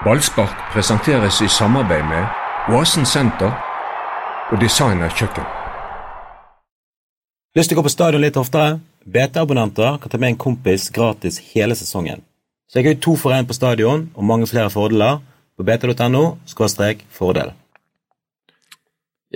Ballspark 0.00 0.72
presenteres 0.72 1.42
i 1.44 1.48
samarbeid 1.48 2.04
med 2.08 2.72
Oasen 2.72 3.04
senter 3.04 3.50
og 4.48 4.56
Designer 4.62 5.12
kjøkken. 5.12 5.44
Lyst 7.52 7.68
til 7.68 7.76
å 7.76 7.82
gå 7.82 7.84
på 7.84 7.92
stadion 7.92 8.24
litt 8.24 8.38
oftere? 8.40 8.78
BT-abonnenter 9.04 9.98
kan 10.00 10.12
ta 10.12 10.20
med 10.22 10.32
en 10.32 10.40
kompis 10.40 10.88
gratis 10.96 11.36
hele 11.50 11.76
sesongen. 11.76 12.24
Så 12.64 12.80
jeg 12.80 12.88
har 12.88 12.98
to 13.04 13.18
for 13.20 13.36
én 13.36 13.44
på 13.44 13.58
stadion 13.58 14.08
og 14.14 14.24
mange 14.24 14.48
flere 14.48 14.72
fordeler 14.72 15.20
på 15.60 15.68
bt.no 15.68 16.24
fordel. 17.20 17.52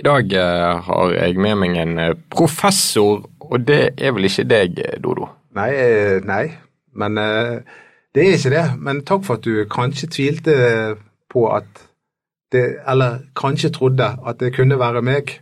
I 0.01 0.09
dag 0.09 0.33
eh, 0.33 0.81
har 0.89 1.13
jeg 1.13 1.37
med 1.37 1.61
meg 1.61 1.77
en 1.77 1.97
eh, 1.99 2.17
professor, 2.33 3.29
og 3.39 3.59
det 3.69 3.93
er 4.01 4.17
vel 4.17 4.25
ikke 4.25 4.49
deg, 4.49 4.81
Dodo? 4.97 5.29
Nei, 5.53 5.71
eh, 5.77 6.17
nei. 6.25 6.45
Men 6.97 7.21
eh, 7.21 7.61
det 8.15 8.23
er 8.27 8.37
ikke 8.37 8.49
det. 8.55 8.65
Men 8.79 9.01
takk 9.05 9.25
for 9.27 9.37
at 9.37 9.43
du 9.45 9.65
kanskje 9.69 10.07
tvilte 10.09 10.55
på 11.31 11.45
at 11.55 11.67
det 12.51 12.77
Eller 12.87 13.19
kanskje 13.35 13.69
trodde 13.73 14.05
at 14.27 14.39
det 14.39 14.53
kunne 14.55 14.77
være 14.79 15.01
meg. 15.01 15.41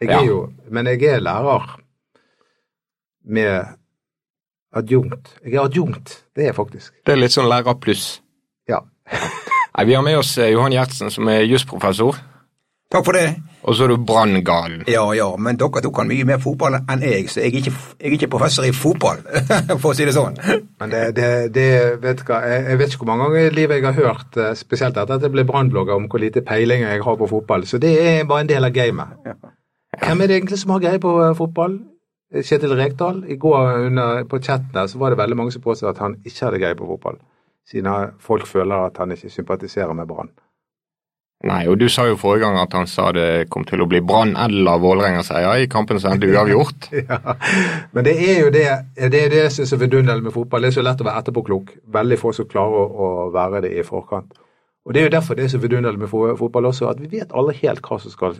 Jeg 0.00 0.08
Ja. 0.08 0.20
er 0.22 0.26
jo 0.26 0.52
Men 0.70 0.86
jeg 0.86 1.02
er 1.02 1.20
lærer 1.20 1.80
med 3.24 3.64
adjunkt. 4.72 5.34
Jeg 5.44 5.54
er 5.54 5.60
adjunkt, 5.64 6.24
det 6.36 6.42
er 6.42 6.46
jeg 6.48 6.54
faktisk. 6.54 6.92
Det 7.06 7.12
er 7.12 7.16
litt 7.20 7.32
sånn 7.34 7.48
lærer 7.50 7.74
pluss. 7.80 8.20
Ja. 8.68 8.78
Nei, 9.76 9.84
Vi 9.84 9.92
har 9.94 10.02
med 10.02 10.16
oss 10.18 10.38
eh, 10.38 10.50
Johan 10.52 10.72
Gjertsen, 10.72 11.10
som 11.10 11.28
er 11.28 11.44
jusprofessor, 11.46 12.16
Takk 12.88 13.04
for 13.04 13.12
det. 13.12 13.36
og 13.68 13.74
så 13.76 13.84
er 13.84 13.90
du 13.92 14.04
branngalen. 14.08 14.84
Ja, 14.88 15.02
ja, 15.12 15.26
men 15.36 15.58
dere 15.60 15.82
to 15.84 15.90
kan 15.92 16.08
mye 16.08 16.24
mer 16.24 16.38
fotball 16.40 16.78
enn 16.78 17.02
jeg, 17.04 17.26
så 17.28 17.42
jeg 17.42 17.50
er 17.50 17.58
ikke, 17.58 17.72
jeg 18.00 18.08
er 18.08 18.14
ikke 18.16 18.30
professor 18.32 18.64
i 18.64 18.72
fotball, 18.72 19.20
for 19.82 19.90
å 19.90 19.96
si 19.98 20.06
det 20.08 20.14
sånn. 20.16 20.38
Men 20.80 20.94
det, 20.94 21.02
det, 21.18 21.28
det 21.52 21.66
vet 22.00 22.22
hva, 22.24 22.38
jeg, 22.48 22.64
jeg 22.70 22.80
vet 22.80 22.94
ikke 22.94 23.02
hvor 23.02 23.10
mange 23.10 23.26
ganger 23.28 23.50
i 23.50 23.52
livet 23.58 23.76
jeg 23.82 23.86
har 23.90 23.98
hørt, 23.98 24.40
eh, 24.40 24.54
spesielt 24.56 24.96
etter 24.96 25.18
at 25.18 25.26
jeg 25.26 25.34
ble 25.36 25.44
brannblogger, 25.50 26.00
om 26.00 26.08
hvor 26.08 26.24
lite 26.24 26.40
peiling 26.48 26.86
jeg 26.86 27.04
har 27.04 27.20
på 27.20 27.28
fotball. 27.28 27.68
Så 27.68 27.82
det 27.82 27.92
er 28.06 28.24
bare 28.30 28.46
en 28.46 28.52
del 28.54 28.70
av 28.70 28.72
gamet. 28.72 29.36
Hvem 29.98 30.24
er 30.24 30.32
det 30.32 30.40
egentlig 30.40 30.62
som 30.64 30.72
har 30.72 30.84
greie 30.86 31.04
på 31.04 31.12
eh, 31.26 31.36
fotball? 31.36 31.76
Kjetil 32.32 32.72
Rekdal. 32.76 33.22
I 33.28 33.36
går 33.40 33.86
under, 33.90 34.24
på 34.28 34.40
chatten 34.40 34.88
så 34.88 34.98
var 35.00 35.12
det 35.12 35.20
veldig 35.20 35.36
mange 35.36 35.52
som 35.52 35.64
påstod 35.64 35.92
at 35.92 36.00
han 36.04 36.16
ikke 36.24 36.44
hadde 36.46 36.64
greie 36.64 36.76
på 36.76 36.88
fotball. 36.88 37.20
Siden 37.68 38.16
folk 38.20 38.48
føler 38.48 38.88
at 38.88 38.96
han 39.00 39.12
ikke 39.12 39.28
sympatiserer 39.32 39.92
med 39.92 40.08
Brann. 40.08 40.32
Nei, 41.46 41.68
og 41.70 41.76
du 41.78 41.84
sa 41.86 42.02
jo 42.08 42.16
forrige 42.18 42.48
gang 42.48 42.56
at 42.58 42.72
han 42.74 42.88
sa 42.90 43.12
det 43.14 43.46
kom 43.54 43.62
til 43.66 43.84
å 43.84 43.86
bli 43.86 44.00
Brann 44.02 44.32
eller 44.34 44.80
Vålerenga-seier 44.82 45.62
i 45.62 45.68
kampen 45.70 46.00
som 46.02 46.16
endte 46.16 46.26
uavgjort. 46.32 46.88
Ja, 47.08 47.36
Men 47.94 48.08
det 48.08 48.16
er 48.18 48.40
jo 48.40 48.50
det 48.50 48.64
det, 48.98 49.20
er 49.20 49.30
det 49.30 49.44
som 49.54 49.62
er 49.62 49.70
så 49.70 49.78
vidunderlig 49.78 50.26
med 50.26 50.34
fotball. 50.34 50.66
Det 50.66 50.72
er 50.72 50.78
så 50.80 50.82
lett 50.82 51.04
å 51.04 51.06
være 51.06 51.22
etterpåklok. 51.22 51.70
Veldig 51.94 52.18
få 52.18 52.34
som 52.34 52.48
klarer 52.50 52.90
å, 52.90 53.30
være 53.34 53.62
det 53.68 53.70
i 53.78 53.86
forkant. 53.86 54.34
Og 54.82 54.94
Det 54.94 55.00
er 55.00 55.06
jo 55.06 55.14
derfor 55.14 55.38
det 55.38 55.44
er 55.46 55.54
så 55.54 55.62
vidunderlig 55.62 56.02
med 56.02 56.10
fotball 56.10 56.72
også, 56.72 56.88
at 56.90 56.98
vi 56.98 57.12
vet 57.12 57.30
alle 57.30 57.54
helt 57.54 57.86
hva 57.86 58.00
som 58.02 58.10
skal 58.10 58.34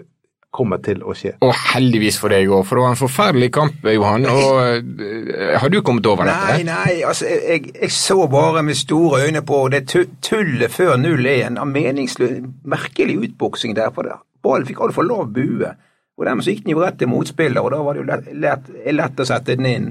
komme 0.54 0.78
til 0.84 1.02
å 1.04 1.14
skje. 1.16 1.34
Og 1.44 1.52
heldigvis 1.74 2.18
for 2.20 2.32
deg 2.32 2.48
òg, 2.48 2.64
for 2.66 2.78
det 2.78 2.84
var 2.84 2.94
en 2.94 3.00
forferdelig 3.00 3.50
kamp, 3.54 3.84
Johan. 3.94 4.24
Og 4.30 5.02
eh, 5.04 5.56
har 5.60 5.72
du 5.72 5.80
kommet 5.84 6.08
over 6.08 6.28
dette? 6.28 6.54
nei, 6.54 6.62
nei, 6.68 6.94
altså, 7.06 7.28
jeg, 7.28 7.74
jeg 7.74 7.92
så 7.94 8.22
bare 8.30 8.64
med 8.66 8.78
store 8.78 9.26
øyne 9.26 9.44
på 9.46 9.60
det 9.74 9.84
tullet 9.90 10.72
før 10.72 10.96
0-1, 11.00 11.60
av 11.60 11.68
meningsløs, 11.68 12.40
merkelig 12.64 13.18
utboksing 13.28 13.76
der, 13.76 13.92
for 13.94 14.08
det. 14.08 14.16
ballen 14.42 14.66
fikk 14.68 14.80
altfor 14.86 15.06
lav 15.06 15.28
bue. 15.34 15.74
Og 16.18 16.26
dermed 16.26 16.42
så 16.42 16.54
gikk 16.54 16.64
den 16.64 16.74
jo 16.74 16.82
rett 16.82 16.98
til 16.98 17.10
motspiller, 17.12 17.62
og 17.62 17.74
da 17.74 17.82
var 17.84 17.94
det 17.94 18.02
jo 18.02 18.08
lett, 18.08 18.30
lett, 18.42 18.70
lett 18.98 19.20
å 19.22 19.28
sette 19.28 19.54
den 19.58 19.68
inn. 19.70 19.90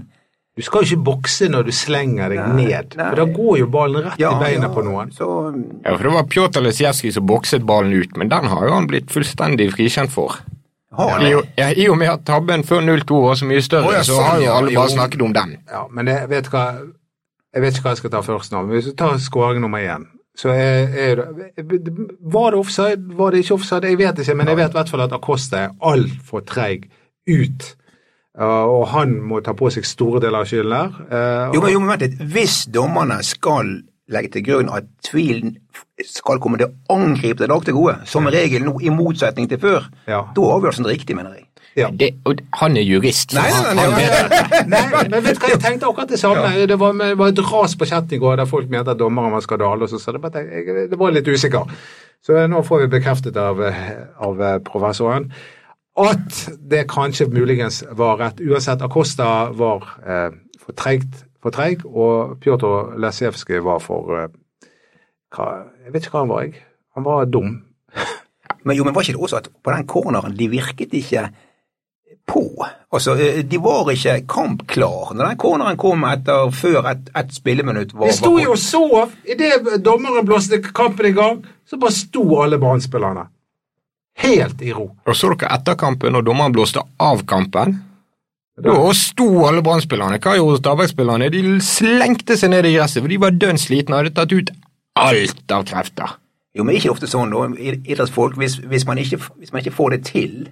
Du 0.58 0.64
skal 0.66 0.82
jo 0.82 0.96
ikke 0.96 1.06
bokse 1.06 1.48
når 1.54 1.68
du 1.68 1.74
slenger 1.76 2.32
deg 2.34 2.40
Nei, 2.42 2.66
ned, 2.66 2.96
nei. 2.98 3.08
for 3.12 3.20
da 3.22 3.26
går 3.30 3.58
jo 3.60 3.68
ballen 3.70 4.08
rett 4.08 4.22
i 4.22 4.30
beina 4.42 4.72
på 4.74 4.82
noen. 4.88 5.12
Så, 5.14 5.28
Ja, 5.84 5.94
for 5.94 6.08
det 6.08 6.14
var 6.16 6.30
Pjotr 6.34 6.64
Lesijevskij 6.66 7.14
som 7.14 7.28
bokset 7.30 7.66
ballen 7.70 7.94
ut, 7.94 8.18
men 8.18 8.32
den 8.34 8.50
har 8.50 8.66
jo 8.66 8.74
han 8.74 8.90
blitt 8.90 9.14
fullstendig 9.14 9.70
frikjent 9.76 10.12
for. 10.14 10.40
har 10.98 11.22
I, 11.22 11.34
han 11.36 11.54
ja, 11.62 11.70
I 11.70 11.86
og 11.94 12.00
med 12.02 12.10
at 12.10 12.26
tabben 12.26 12.66
før 12.66 12.82
0-2 12.82 13.22
var 13.28 13.38
så 13.38 13.46
mye 13.46 13.62
større, 13.62 13.92
oh, 13.92 13.94
ja, 13.94 14.02
så 14.02 14.18
sånn, 14.18 14.26
har 14.32 14.42
jo 14.42 14.48
ja, 14.50 14.58
alle 14.58 14.74
jo. 14.74 14.82
bare 14.82 14.96
snakket 14.96 15.26
om 15.30 15.38
den. 15.38 15.56
Ja, 15.70 15.86
men 15.94 16.10
jeg 16.10 16.30
vet, 16.34 16.50
hva, 16.50 16.66
jeg 17.54 17.62
vet 17.68 17.78
ikke 17.78 17.86
hva 17.86 17.94
jeg 17.94 18.02
skal 18.02 18.16
ta 18.18 18.26
først 18.26 18.56
nå. 18.56 18.66
Men 18.66 18.80
hvis 18.80 18.90
du 18.90 18.96
tar 18.98 19.22
skåring 19.22 19.62
nummer 19.62 19.86
én, 19.86 20.10
så 20.38 20.54
er, 20.54 20.94
er 21.02 21.22
det 21.58 21.94
Var 22.22 22.52
det 22.54 22.60
offside? 22.60 23.14
Var 23.18 23.32
det 23.34 23.40
ikke 23.46 23.56
offside? 23.56 23.90
Jeg 23.90 23.98
vet 24.02 24.20
ikke, 24.26 24.36
men 24.38 24.50
jeg 24.52 24.58
vet 24.60 24.74
i 24.74 24.78
hvert 24.78 24.90
fall 24.90 25.06
at 25.06 25.14
Acosta 25.14 25.64
er 25.68 25.78
altfor 25.94 26.44
treig 26.50 26.90
ut. 27.30 27.76
Uh, 28.38 28.66
og 28.70 28.84
han 28.94 29.16
må 29.26 29.40
ta 29.42 29.56
på 29.58 29.72
seg 29.74 29.86
store 29.90 30.20
deler 30.22 30.44
av 30.44 30.50
skylden 30.50 30.70
der. 30.76 30.98
Uh, 31.10 31.56
Jo, 31.56 31.62
men, 31.64 31.72
jo, 31.74 31.80
men 31.82 31.90
vent 31.96 32.04
litt. 32.06 32.20
Hvis 32.36 32.60
dommerne 32.70 33.18
skal 33.26 33.80
legge 34.14 34.30
til 34.38 34.44
grunn 34.46 34.70
at 34.72 34.86
tvilen 35.04 35.56
skal 36.06 36.38
komme 36.40 36.60
til 36.62 36.70
å 36.70 36.94
angripe 36.94 37.42
det 37.42 37.50
lag 37.50 37.66
til 37.66 37.74
gode, 37.76 37.96
som 38.08 38.30
regel 38.32 38.64
nå 38.64 38.76
i 38.86 38.94
motsetning 38.94 39.50
til 39.50 39.60
før, 39.60 39.90
Ja. 40.08 40.22
da 40.36 40.42
er 40.46 40.54
avgjørelsen 40.60 40.86
riktig, 40.88 41.16
mener 41.18 41.34
jeg. 41.34 41.44
ja. 41.76 41.90
Det, 41.92 42.12
og 42.26 42.40
han 42.62 42.78
er 42.78 42.86
jurist. 42.86 43.34
Nei, 43.34 43.50
nei, 43.50 43.58
han- 43.66 43.76
nei, 43.76 44.06
han 44.06 44.70
nei, 44.70 44.84
Nei, 44.94 45.04
men 45.10 45.24
vet 45.26 45.36
du 45.36 45.42
hva, 45.44 45.50
jeg 45.56 45.60
tenkte 45.66 45.90
akkurat 45.90 46.10
det 46.14 46.20
samme. 46.22 46.54
Det, 46.70 46.78
var, 46.80 46.94
det 47.02 47.18
var 47.18 47.34
et 47.34 47.40
ras 47.52 47.76
på 47.76 47.86
chatten 47.90 48.16
i 48.18 48.22
går 48.22 48.38
der 48.40 48.46
folk 48.50 48.70
mente 48.70 48.94
at 48.94 49.02
dommeren 49.02 49.34
var 49.34 49.42
skandale, 49.46 49.84
og 49.84 49.90
så 49.92 50.00
sa 50.00 50.14
det 50.16 50.22
bare 50.24 50.46
jeg, 50.46 50.64
jeg, 50.70 50.88
det 50.94 50.98
var 51.02 51.12
litt 51.18 51.28
usikker. 51.28 51.66
Så 52.26 52.48
nå 52.50 52.62
får 52.66 52.86
vi 52.86 52.88
bekreftet 52.96 53.36
av, 53.38 53.60
av 54.30 54.42
professoren 54.66 55.30
at 55.98 56.50
det 56.72 56.86
kanskje 56.92 57.30
muligens 57.32 57.84
var 57.98 58.20
rett. 58.22 58.42
Uansett, 58.42 58.82
Acosta 58.86 59.50
var 59.58 59.88
eh, 60.06 60.30
for 60.62 60.78
treigt, 60.78 61.24
for 61.42 61.54
treig, 61.54 61.86
og 61.86 62.38
Pjotr 62.44 62.94
Lesijevskij 63.02 63.64
var 63.66 63.82
for 63.84 64.14
eh, 64.18 64.30
hva, 65.36 65.48
Jeg 65.86 65.94
vet 65.94 66.06
ikke 66.06 66.18
hva 66.18 66.24
han 66.26 66.32
var, 66.32 66.46
jeg. 66.46 66.64
Han 66.98 67.08
var 67.08 67.26
dum. 67.26 67.52
Men 68.66 68.76
jo, 68.76 68.84
men 68.84 68.96
var 68.96 69.06
ikke 69.06 69.16
det 69.16 69.22
også 69.22 69.38
at 69.38 69.50
på 69.64 69.72
den 69.72 69.86
corneren, 69.88 70.34
de 70.36 70.48
virket 70.52 70.94
ikke 70.98 71.28
på? 72.28 72.44
Altså, 72.92 73.14
eh, 73.16 73.40
de 73.46 73.60
var 73.64 73.92
ikke 73.92 74.18
kampklar 74.28 75.14
når 75.16 75.30
den 75.30 75.40
corneren 75.40 75.80
kom 75.80 76.04
etter 76.08 76.52
før 76.52 76.90
et, 76.92 77.10
et 77.16 77.32
spilleminutt 77.36 77.94
var 77.96 78.12
De 78.12 78.18
sto 78.18 78.34
jo 78.42 78.56
og 78.56 78.60
sov! 78.60 79.14
Idet 79.24 79.80
dommeren 79.86 80.28
blåste 80.28 80.60
kampen 80.62 81.12
i 81.12 81.16
gang, 81.16 81.46
så 81.68 81.80
bare 81.80 81.96
sto 81.96 82.26
alle 82.42 82.60
Brann-spillerne. 82.60 83.28
Helt 84.18 84.62
i 84.66 84.72
ro. 84.74 84.90
Og 85.06 85.18
så 85.18 85.30
dere 85.34 85.52
etter 85.56 85.78
kampen, 85.80 86.18
og 86.18 86.26
dommeren 86.26 86.56
blåste 86.56 86.82
av 87.00 87.22
kampen? 87.30 87.78
Da 88.58 88.74
sto 88.98 89.28
alle 89.46 89.62
Brann-spillerne. 89.62 90.18
Hva 90.18 90.34
gjorde 90.40 90.62
Stabæk-spillerne? 90.64 91.30
De 91.30 91.42
slengte 91.62 92.38
seg 92.40 92.50
ned 92.50 92.66
i 92.66 92.74
gresset, 92.74 93.04
for 93.04 93.14
de 93.14 93.20
var 93.22 93.36
dønn 93.38 93.60
slitne 93.62 93.94
og 93.94 94.02
hadde 94.02 94.16
tatt 94.18 94.34
ut 94.34 94.50
alt 94.98 95.54
av 95.54 95.68
krefter. 95.70 96.16
Jo, 96.58 96.66
men 96.66 96.80
ikke 96.80 96.90
ofte 96.90 97.10
sånn, 97.10 97.36
da. 97.36 97.44
Idrettsfolk, 97.78 98.38
hvis, 98.42 98.58
hvis, 98.66 98.88
man 98.90 98.98
ikke, 98.98 99.20
hvis 99.38 99.54
man 99.54 99.62
ikke 99.62 99.76
får 99.78 99.94
det 99.94 100.00
til 100.10 100.48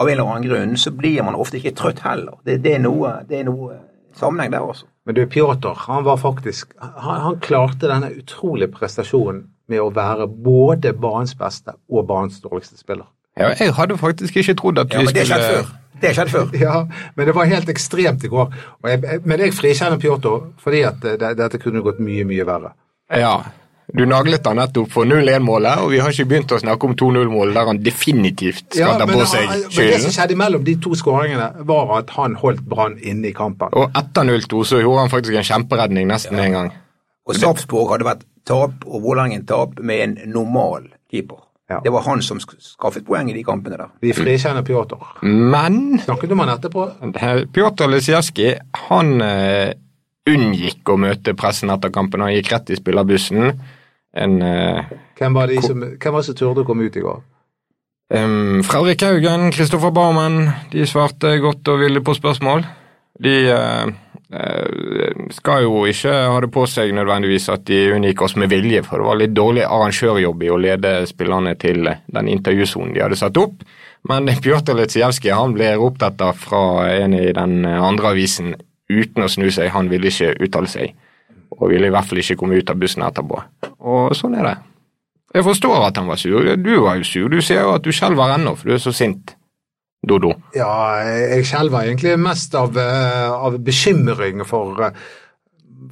av 0.00 0.08
en 0.08 0.18
eller 0.18 0.28
annen 0.34 0.48
grunn, 0.50 0.76
så 0.80 0.92
blir 0.92 1.24
man 1.24 1.38
ofte 1.40 1.56
ikke 1.56 1.72
trøtt 1.78 2.02
heller. 2.04 2.36
Det, 2.44 2.58
det 2.64 2.76
er 2.76 2.84
noe, 2.84 3.14
det 3.28 3.40
er 3.40 3.48
noe 3.48 3.78
sammenheng 4.16 4.52
der 4.52 4.66
også. 4.66 4.88
Men 5.08 5.16
du, 5.16 5.22
Pjotr, 5.32 5.72
han 5.86 6.04
var 6.04 6.20
faktisk 6.20 6.74
han, 6.80 7.24
han 7.24 7.40
klarte 7.40 7.88
denne 7.88 8.12
utrolige 8.20 8.72
prestasjonen 8.74 9.46
med 9.70 9.80
å 9.82 9.90
være 9.94 10.26
både 10.28 10.92
banens 10.98 11.34
beste 11.38 11.76
og 11.90 12.06
banens 12.10 12.40
dårligste 12.44 12.78
spiller. 12.80 13.06
Ja, 13.38 13.52
jeg 13.56 13.72
hadde 13.78 13.96
faktisk 14.00 14.36
ikke 14.42 14.56
trodd 14.58 14.80
at 14.82 14.90
du 14.90 14.98
Ja, 14.98 15.04
men 15.06 15.14
det 15.14 15.26
skjedde 15.28 15.46
skjedd 15.46 15.62
før. 15.62 15.76
Det 16.00 16.10
skjedde 16.16 16.32
før. 16.34 16.50
Ja, 16.60 16.76
men 17.16 17.26
det 17.28 17.34
var 17.36 17.48
helt 17.48 17.68
ekstremt 17.72 18.24
i 18.24 18.30
går. 18.32 18.52
Og 18.82 18.90
jeg, 18.90 19.20
men 19.24 19.40
jeg 19.46 19.54
frikjenner 19.56 20.00
Pjotr 20.02 20.36
fordi 20.60 20.82
at 20.88 21.04
eh, 21.06 21.16
det, 21.20 21.34
dette 21.38 21.60
kunne 21.62 21.82
gått 21.84 22.00
mye, 22.02 22.26
mye 22.28 22.46
verre. 22.48 22.74
Ja. 23.14 23.34
Du 23.90 24.04
naglet 24.06 24.44
han 24.46 24.54
nettopp 24.60 24.92
for 24.92 25.08
0-1-målet, 25.08 25.80
og 25.82 25.90
vi 25.90 25.98
har 25.98 26.12
ikke 26.14 26.28
begynt 26.30 26.52
å 26.54 26.60
snakke 26.62 26.86
om 26.86 26.92
2-0-målet 26.94 27.56
der 27.58 27.66
han 27.72 27.80
definitivt 27.82 28.68
skal 28.70 28.84
Ja, 28.84 28.90
ta 29.00 29.06
på 29.10 29.24
seg 29.26 29.48
skylden. 29.50 29.72
men 29.80 29.88
det 29.90 29.96
som 30.04 30.14
skjedde 30.14 30.36
mellom 30.38 30.62
de 30.68 30.74
to 30.84 30.92
skåringene, 30.94 31.48
var 31.66 31.90
at 31.98 32.12
han 32.14 32.36
holdt 32.38 32.62
Brann 32.70 32.94
inne 33.02 33.32
i 33.32 33.34
kampen. 33.34 33.74
Og 33.74 33.90
etter 33.98 34.28
0-2 34.30 34.62
så 34.70 34.78
gjorde 34.78 35.06
han 35.08 35.10
faktisk 35.10 35.40
en 35.42 35.48
kjemperedning 35.48 36.06
nesten 36.12 36.38
en 36.38 36.54
gang. 36.54 36.70
Og 37.26 37.34
Sarpsborg 37.38 37.90
hadde 37.96 38.06
vært 38.06 38.22
tap, 38.48 38.84
og 38.86 39.04
Vålerengen 39.04 39.46
tap, 39.48 39.78
med 39.78 40.04
en 40.04 40.18
normal 40.32 40.88
keeper. 41.10 41.46
Ja. 41.70 41.78
Det 41.84 41.92
var 41.94 42.02
han 42.02 42.22
som 42.22 42.40
skaffet 42.42 43.04
poeng 43.06 43.28
i 43.30 43.34
de 43.36 43.44
kampene 43.46 43.78
der. 43.78 43.92
Vi 44.02 44.10
frikjenner 44.16 44.64
Pjotr. 44.66 44.98
Men 45.22 46.00
Snakket 46.02 46.32
du 46.32 46.34
om 46.34 46.42
han 46.42 46.50
etterpå? 46.56 46.88
Pjotr 47.54 47.86
Lesijevskij 47.92 48.56
han 48.88 49.12
uh, 49.22 49.70
unngikk 50.30 50.90
å 50.90 50.98
møte 50.98 51.36
pressen 51.38 51.70
etter 51.70 51.92
kampen. 51.94 52.24
Han 52.26 52.34
gikk 52.34 52.50
rett 52.56 52.74
i 52.74 52.78
spillerbussen. 52.80 53.52
En 54.18 54.36
uh, 54.42 54.90
Hvem 55.20 55.38
var, 55.38 55.52
de 55.52 55.62
som, 55.62 55.84
hvem 55.94 56.16
var 56.16 56.26
som 56.26 56.38
turde 56.38 56.64
å 56.64 56.66
komme 56.66 56.90
ut 56.90 56.98
i 56.98 57.04
går? 57.04 57.22
Um, 58.10 58.64
Fredrik 58.66 59.04
Haugen, 59.06 59.52
Kristoffer 59.54 59.94
Barmen, 59.94 60.48
de 60.72 60.82
svarte 60.90 61.36
godt 61.38 61.70
og 61.70 61.84
ville 61.84 62.02
på 62.02 62.16
spørsmål. 62.18 62.64
De 63.22 63.34
eh, 63.52 63.90
skal 65.34 65.64
jo 65.64 65.84
ikke 65.90 66.12
ha 66.30 66.36
det 66.42 66.52
på 66.54 66.62
seg 66.70 66.92
nødvendigvis 66.94 67.48
at 67.50 67.64
de 67.66 67.80
unngikk 67.96 68.22
oss 68.22 68.36
med 68.38 68.52
vilje, 68.52 68.84
for 68.86 69.02
det 69.02 69.08
var 69.08 69.18
litt 69.18 69.34
dårlig 69.34 69.64
arrangørjobb 69.66 70.44
i 70.46 70.50
å 70.54 70.58
lede 70.60 70.92
spillerne 71.10 71.56
til 71.58 71.88
den 71.88 72.30
intervjusonen 72.30 72.94
de 72.94 73.02
hadde 73.02 73.18
satt 73.18 73.40
opp. 73.42 73.64
Men 74.08 74.30
Pjotr 74.44 74.78
Litsijevskij 74.78 75.34
ble 75.56 75.74
ropt 75.80 76.06
etter 76.06 76.36
fra 76.38 76.62
en 76.94 77.16
i 77.18 77.32
den 77.36 77.64
andre 77.66 78.14
avisen 78.14 78.54
uten 78.90 79.26
å 79.26 79.30
snu 79.30 79.50
seg. 79.50 79.72
Han 79.74 79.90
ville 79.90 80.10
ikke 80.10 80.36
uttale 80.38 80.70
seg. 80.70 80.94
Og 81.58 81.72
ville 81.72 81.90
i 81.90 81.92
hvert 81.92 82.06
fall 82.06 82.22
ikke 82.22 82.38
komme 82.38 82.60
ut 82.60 82.70
av 82.70 82.78
bussen 82.78 83.02
etterpå. 83.04 83.42
Og 83.82 84.14
sånn 84.16 84.38
er 84.38 84.46
det. 84.46 84.56
Jeg 85.34 85.46
forstår 85.46 85.84
at 85.86 85.98
han 85.98 86.08
var 86.10 86.18
sur. 86.18 86.46
Du 86.58 86.72
var 86.82 86.98
jo 86.98 87.06
sur. 87.06 87.28
Du 87.30 87.42
ser 87.42 87.62
jo 87.62 87.74
at 87.76 87.84
du 87.84 87.92
skjelver 87.94 88.34
ennå, 88.34 88.56
for 88.58 88.70
du 88.70 88.74
er 88.78 88.82
så 88.82 88.94
sint. 88.94 89.34
Dodo. 90.00 90.32
Ja, 90.56 90.70
jeg 91.04 91.44
skjelver 91.48 91.84
egentlig 91.84 92.14
mest 92.20 92.54
av, 92.56 92.76
eh, 92.80 93.30
av 93.30 93.58
bekymring 93.60 94.44
for, 94.48 94.80
eh, 94.86 94.92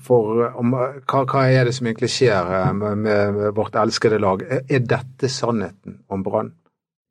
for 0.00 0.46
eh, 0.46 0.56
om, 0.56 0.72
hva, 0.72 1.24
hva 1.28 1.42
er 1.52 1.68
det 1.68 1.74
som 1.76 1.86
egentlig 1.90 2.08
skjer 2.14 2.72
med, 2.72 3.04
med 3.04 3.42
vårt 3.56 3.76
elskede 3.76 4.20
lag. 4.22 4.42
Er, 4.48 4.64
er 4.64 4.86
dette 4.88 5.28
sannheten 5.28 6.00
om 6.08 6.24
Brann? 6.24 6.54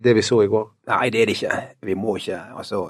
Det 0.02 0.14
vi 0.18 0.26
så 0.26 0.42
i 0.44 0.50
går? 0.50 0.66
Nei, 0.90 1.10
det 1.14 1.22
er 1.22 1.30
det 1.30 1.38
ikke. 1.38 1.62
Vi 1.86 1.98
må 1.98 2.18
ikke 2.18 2.42
altså 2.58 2.88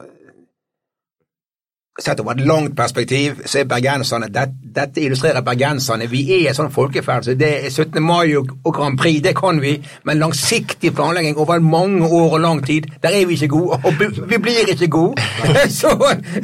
Sett 1.99 2.19
over 2.19 2.35
et 2.35 2.45
langt 2.45 2.75
perspektiv 2.77 3.39
så 3.45 3.63
er 3.63 3.69
bergenserne 3.69 4.27
det, 4.29 4.43
Dette 4.77 5.01
illustrerer 5.01 5.41
bergenserne. 5.41 6.05
Vi 6.11 6.21
er 6.35 6.53
sånn 6.53 6.69
folkeferd. 6.69 7.31
Det 7.39 7.49
er 7.65 7.71
17. 7.71 7.97
mai 8.05 8.35
og, 8.37 8.51
Grand 8.75 8.99
Prix, 8.99 9.23
det 9.25 9.33
kan 9.39 9.57
vi. 9.63 9.73
Men 10.05 10.21
langsiktig 10.21 10.91
planlegging 10.93 11.39
over 11.41 11.59
mange 11.59 12.05
år 12.05 12.37
og 12.37 12.43
lang 12.43 12.61
tid, 12.65 12.85
der 13.01 13.17
er 13.17 13.25
vi 13.25 13.33
ikke 13.33 13.49
gode. 13.55 13.79
Og 13.81 14.29
vi 14.29 14.37
blir 14.37 14.69
ikke 14.69 14.91
gode. 14.93 15.25
så, 15.79 15.95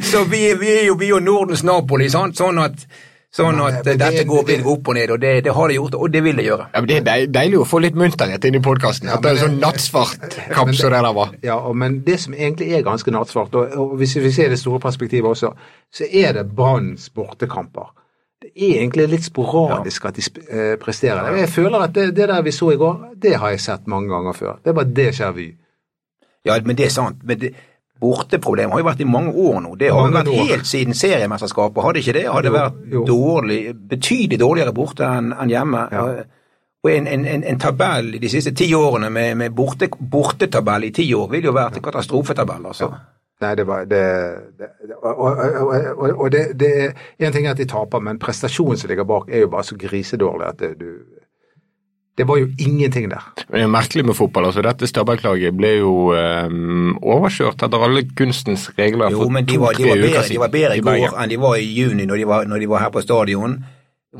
så 0.02 0.24
vi, 0.24 0.42
vi, 0.58 0.74
er 0.80 0.86
jo, 0.88 0.98
vi 0.98 1.06
er 1.12 1.14
jo 1.14 1.22
Nordens 1.22 1.62
Napoli, 1.62 2.10
sant? 2.10 2.34
sånn 2.40 2.58
at 2.58 2.86
Sånn 3.34 3.56
at 3.58 3.74
Men 3.74 3.82
det- 3.84 3.98
dette 3.98 4.24
går 4.30 4.44
det, 4.46 4.56
opp 4.64 4.88
og 4.88 4.94
ned, 4.94 5.10
og 5.10 5.18
det, 5.20 5.30
det 5.44 5.52
har 5.54 5.68
det 5.68 5.74
gjort, 5.76 5.94
og 5.98 6.12
det 6.12 6.20
vil 6.22 6.36
det 6.36 6.44
gjøre. 6.46 6.66
Ja, 6.74 6.80
men 6.80 6.86
Det 6.88 6.96
er 6.98 7.02
deil- 7.08 7.32
deilig 7.34 7.58
å 7.58 7.64
få 7.66 7.80
litt 7.82 7.94
munterhet 7.98 8.44
inn 8.44 8.54
i 8.54 8.60
podkasten. 8.60 9.08
At 9.10 9.22
det 9.22 9.32
er 9.32 9.40
sånn 9.48 9.58
nattsvart 9.58 10.36
kamp 10.54 10.70
som 10.74 10.90
det 10.92 11.00
der 11.02 11.12
var. 11.12 11.32
Ja, 11.42 11.72
men 11.72 12.04
det 12.06 12.20
som 12.20 12.32
egentlig 12.34 12.70
er 12.72 12.82
ganske 12.86 13.10
nattsvart, 13.10 13.54
og, 13.54 13.72
og 13.76 13.96
hvis 13.98 14.14
vi 14.22 14.30
ser 14.30 14.48
det 14.54 14.58
store 14.60 14.78
perspektivet 14.78 15.26
også, 15.26 15.50
så 15.92 16.04
er 16.12 16.32
det 16.32 16.54
Branns 16.54 17.08
bortekamper. 17.10 17.90
Det 18.40 18.52
er 18.54 18.78
egentlig 18.84 19.08
litt 19.10 19.24
sporadisk 19.24 20.04
at 20.04 20.14
de 20.14 20.22
eh, 20.50 20.76
presterer 20.76 21.32
det. 21.32 21.40
Jeg 21.40 21.48
føler 21.48 21.78
at 21.88 21.92
det, 21.92 22.14
det 22.14 22.28
der 22.28 22.42
vi 22.42 22.50
så 22.52 22.70
i 22.72 22.76
går, 22.76 23.14
det 23.20 23.34
har 23.40 23.50
jeg 23.50 23.60
sett 23.60 23.86
mange 23.88 24.08
ganger 24.14 24.32
før. 24.32 24.58
Det 24.64 24.74
var 24.76 24.84
déjà 24.84 25.32
vu. 25.34 25.50
Ja, 26.44 26.58
men 26.64 26.76
det 26.76 26.86
er 26.86 26.90
sant. 26.90 27.16
Men 27.24 27.38
det, 27.40 27.54
borteproblemet 28.00 28.72
har 28.74 28.82
jo 28.82 28.86
vært 28.88 29.02
i 29.04 29.08
mange 29.08 29.32
år 29.32 29.60
nå. 29.64 29.74
Det 29.80 29.90
har 29.92 30.02
Mange 30.02 30.18
vært 30.18 30.32
år. 30.34 30.48
helt 30.50 30.66
siden 30.66 30.94
seriemesterskapet. 30.94 31.82
Hadde 31.84 32.02
ikke 32.02 32.16
det? 32.16 32.24
Hadde 32.28 32.50
Jo, 32.50 32.54
vært 32.58 33.06
dårlig, 33.08 33.60
betydelig 33.90 34.40
dårligere 34.40 34.74
borte 34.74 35.06
enn 35.06 35.32
en 35.32 35.50
hjemme. 35.52 35.88
Ja. 35.92 36.06
Og 36.84 36.90
en, 36.92 37.06
en, 37.08 37.44
en, 37.44 37.58
tabell 37.58 38.10
de 38.20 38.28
siste 38.28 38.52
ti 38.52 38.66
årene 38.76 39.08
med, 39.10 39.36
med 39.40 39.54
borte, 39.56 39.88
bortetabell 39.88 40.84
i 40.84 40.92
ti 40.92 41.06
år 41.16 41.30
vil 41.32 41.46
jo 41.48 41.54
vært 41.56 41.78
en 41.78 41.84
katastrofetabell, 41.86 42.66
altså. 42.66 42.90
Nei, 43.40 43.54
det 43.58 43.64
var 43.66 43.86
det, 43.88 44.02
det 44.58 44.68
Og, 45.02 45.18
og, 45.18 45.38
og, 45.96 46.10
og, 46.20 46.30
det, 46.30 46.44
det 46.60 46.68
er 46.84 46.92
En 47.26 47.32
ting 47.32 47.46
er 47.46 47.50
at 47.50 47.58
de 47.58 47.66
taper, 47.66 48.00
men 48.04 48.20
prestasjonen 48.22 48.78
som 48.78 48.88
ligger 48.92 49.08
bak, 49.08 49.26
er 49.28 49.42
jo 49.46 49.48
bare 49.50 49.64
så 49.64 49.78
grisedårlig 49.80 50.46
at 50.46 50.60
det, 50.60 50.74
du 50.80 50.90
Det 52.18 52.28
var 52.28 52.36
jo 52.38 52.46
ingenting 52.62 53.08
der. 53.10 53.24
Men 53.48 53.58
det 53.58 53.62
er 53.66 53.70
merkelig 53.74 54.04
med 54.06 54.14
fotball. 54.14 54.44
altså 54.46 54.62
Dette 54.62 54.86
Stabæk-laget 54.86 55.56
ble 55.58 55.70
jo 55.80 55.94
um, 56.14 56.92
overkjørt 57.02 57.62
etter 57.66 57.82
alle 57.86 58.04
kunstens 58.16 58.68
regler 58.78 59.10
Jo, 59.10 59.24
for 59.24 59.32
men 59.34 59.48
de 59.48 59.56
var, 59.58 59.74
de 59.74 59.82
to-tre 59.82 59.88
var, 59.90 59.96
uker 59.98 60.06
bedre, 60.08 60.22
siden. 60.22 60.34
de 60.36 60.40
var 60.44 60.52
bedre 60.52 60.76
i 60.76 60.84
går 60.86 61.16
enn 61.24 61.32
de 61.32 61.38
var 61.42 61.56
i 61.58 61.64
juni 61.74 62.06
når 62.06 62.16
de 62.22 62.28
var, 62.30 62.44
når 62.46 62.62
de 62.62 62.68
var 62.70 62.84
her 62.84 62.92
på 62.94 63.02
stadion. 63.02 63.56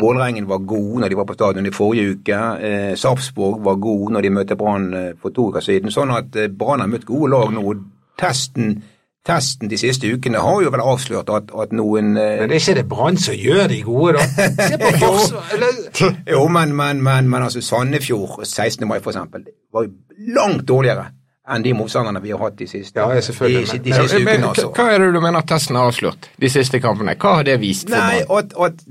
Vålerengen 0.00 0.49
var 0.50 0.58
god 0.67 1.00
når 1.05 1.08
de 1.08 1.17
var 1.20 1.25
på 1.29 1.37
stadion 1.38 1.67
i 1.67 1.70
forrige 1.70 2.17
uke. 2.17 2.38
Eh, 2.67 2.96
Sarpsborg 2.99 3.61
var 3.64 3.76
god 3.79 4.11
når 4.17 4.26
de 4.26 4.31
møtte 4.41 4.56
Brann 4.58 4.88
eh, 4.94 5.12
for 5.23 5.31
to 5.31 5.52
uker 5.52 5.62
siden. 5.62 5.94
Sånn 5.94 6.11
at 6.11 6.35
eh, 6.35 6.50
Brann 6.50 6.82
har 6.82 6.91
møtt 6.91 7.06
gode 7.06 7.31
lag 7.31 7.55
nå. 7.55 7.76
Testen, 8.19 8.82
testen 9.24 9.70
de 9.70 9.78
siste 9.80 10.08
ukene 10.12 10.38
har 10.44 10.62
jo 10.62 10.70
vel 10.74 10.82
avslørt 10.84 11.30
at, 11.32 11.50
at 11.62 11.72
noen 11.72 12.10
eh, 12.20 12.40
Men 12.42 12.50
det 12.50 12.56
er 12.58 12.60
ikke 12.60 12.74
det 12.80 12.86
Brann 12.90 13.16
som 13.16 13.34
gjør 13.34 13.66
de 13.72 13.78
gode, 13.86 14.12
da. 14.18 14.24
Se 14.68 14.78
på 14.82 14.90
forsvar... 15.00 15.50
eller- 15.56 16.18
Jo, 16.34 16.42
men, 16.52 16.74
men, 16.76 17.00
men, 17.02 17.28
men 17.32 17.42
altså 17.46 17.62
Sandefjord 17.64 18.44
16. 18.44 18.86
mai, 18.88 18.98
for 19.00 19.14
eksempel, 19.14 19.46
var 19.72 19.86
jo 19.88 19.94
langt 20.36 20.66
dårligere 20.68 21.06
enn 21.54 21.64
de 21.64 21.72
motstanderne 21.76 22.20
vi 22.24 22.30
har 22.32 22.38
hatt 22.40 22.54
de 22.56 22.66
siste, 22.68 22.96
Ja, 23.00 23.08
de, 23.08 23.14
men- 23.14 23.82
de 23.84 23.96
siste 23.96 24.20
Men, 24.24 24.28
ukene. 24.28 24.48
altså. 24.48 24.68
Hva 24.76 24.86
er 24.94 24.98
det 25.06 25.10
du 25.16 25.20
mener 25.20 25.44
testen 25.48 25.76
har 25.76 25.88
avslørt? 25.90 26.28
De 26.40 26.48
siste 26.52 26.80
kampene? 26.80 27.16
Hva 27.20 27.34
har 27.40 27.48
det 27.48 27.58
vist? 27.60 27.88
for 27.88 27.96
Nei, 27.96 28.22
Brann? 28.28 28.38
at, 28.38 28.54
at 28.68 28.86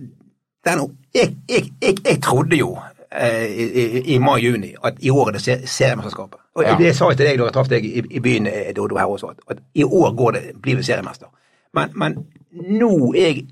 jeg, 1.14 1.36
jeg, 1.50 1.64
jeg, 1.82 1.96
jeg 2.06 2.22
trodde 2.24 2.58
jo 2.58 2.76
i, 3.22 3.64
i, 3.64 4.02
i 4.16 4.18
mai-juni 4.20 4.74
at 4.84 4.94
i 5.00 5.10
år 5.10 5.28
er 5.28 5.32
det 5.38 5.42
se- 5.42 5.68
seriemesterskapet. 5.68 6.40
Og 6.56 6.64
Ja. 6.64 6.76
Det 6.78 6.96
sa 6.96 7.10
jeg 7.10 7.18
til 7.18 7.26
deg 7.26 7.38
da 7.40 7.44
jeg 7.50 7.54
traff 7.54 7.70
deg 7.70 7.86
i, 7.86 8.04
i 8.10 8.20
byen, 8.20 8.48
eh, 8.48 8.74
Dodo, 8.76 8.98
her 8.98 9.06
også, 9.06 9.34
at, 9.50 9.58
i 9.74 9.84
år 9.84 10.16
går 10.16 10.32
det, 10.32 10.42
blir 10.62 10.76
vi 10.76 10.84
seriemester. 10.84 11.28
Men, 11.74 11.92
men 11.96 12.18
nå 12.80 13.14
er 13.14 13.28
jeg 13.28 13.46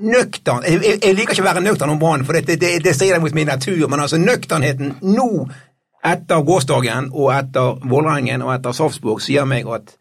nøktern 0.00 0.62
jeg, 0.66 0.80
jeg, 1.02 1.14
liker 1.14 1.32
ikke 1.32 1.42
å 1.42 1.48
være 1.50 1.62
nøktern 1.64 1.90
om 1.94 1.98
Brann, 1.98 2.24
for 2.24 2.36
det, 2.36 2.60
det, 2.60 2.84
det, 2.84 2.94
strider 2.94 3.20
mot 3.20 3.34
min 3.34 3.46
natur, 3.46 3.88
men 3.88 4.00
altså 4.00 4.18
nøkternheten 4.20 4.98
nå, 5.02 5.28
etter 6.04 6.42
gårsdagen 6.46 7.10
og 7.12 7.30
etter 7.34 7.80
Vålerengen 7.88 8.42
og 8.42 8.52
etter 8.54 8.76
Sarpsborg, 8.76 9.22
sier 9.22 9.46
meg 9.48 9.68
at 9.68 9.96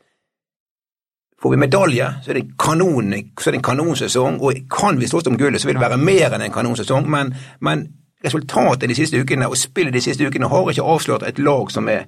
Får 1.45 1.51
vi 1.51 1.57
medalje, 1.59 2.05
så 2.23 2.31
er 2.31 2.37
det 2.39 2.55
kanon, 2.57 3.11
så 3.37 3.49
er 3.49 3.53
det 3.53 3.59
en 3.59 3.65
kanonsesong, 3.67 4.37
og 4.41 4.55
kan 4.71 4.95
vi 4.97 5.05
slåss 5.05 5.27
om 5.27 5.35
gullet, 5.37 5.61
så 5.61 5.67
vil 5.67 5.75
det 5.75 5.83
være 5.83 5.99
mer 6.01 6.33
enn 6.33 6.41
en 6.41 6.53
kanonsesong, 6.53 7.05
men, 7.11 7.33
men 7.61 7.83
resultatet 8.25 8.89
de 8.89 8.97
siste 8.97 9.21
ukene 9.21 9.47
og 9.49 9.57
spillet 9.59 9.93
de 9.95 10.03
siste 10.03 10.27
ukene 10.27 10.49
har 10.51 10.71
ikke 10.71 10.85
avslørt 10.95 11.25
et 11.27 11.39
lag 11.39 11.71
som 11.73 11.89
er 11.91 12.05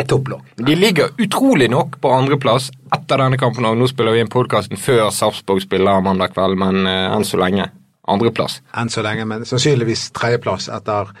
et 0.00 0.08
topplag. 0.08 0.40
De 0.56 0.74
ligger 0.74 1.12
utrolig 1.20 1.68
nok 1.70 1.98
på 2.02 2.12
andreplass 2.12 2.70
etter 2.94 3.20
denne 3.20 3.38
kampen. 3.40 3.66
og 3.68 3.76
Nå 3.78 3.88
spiller 3.90 4.16
vi 4.16 4.22
inn 4.24 4.32
podkasten 4.32 4.80
før 4.80 5.10
Sarpsborg 5.14 5.62
spiller 5.64 6.00
mandag 6.04 6.34
kveld, 6.36 6.58
men 6.58 6.86
eh, 6.88 7.10
enn 7.12 7.26
så 7.28 7.40
lenge 7.40 7.68
andreplass. 8.08 8.60
Enn 8.78 8.90
så 8.92 9.04
lenge, 9.04 9.26
men 9.28 9.46
sannsynligvis 9.48 10.08
tredjeplass 10.16 10.70
etter 10.72 11.12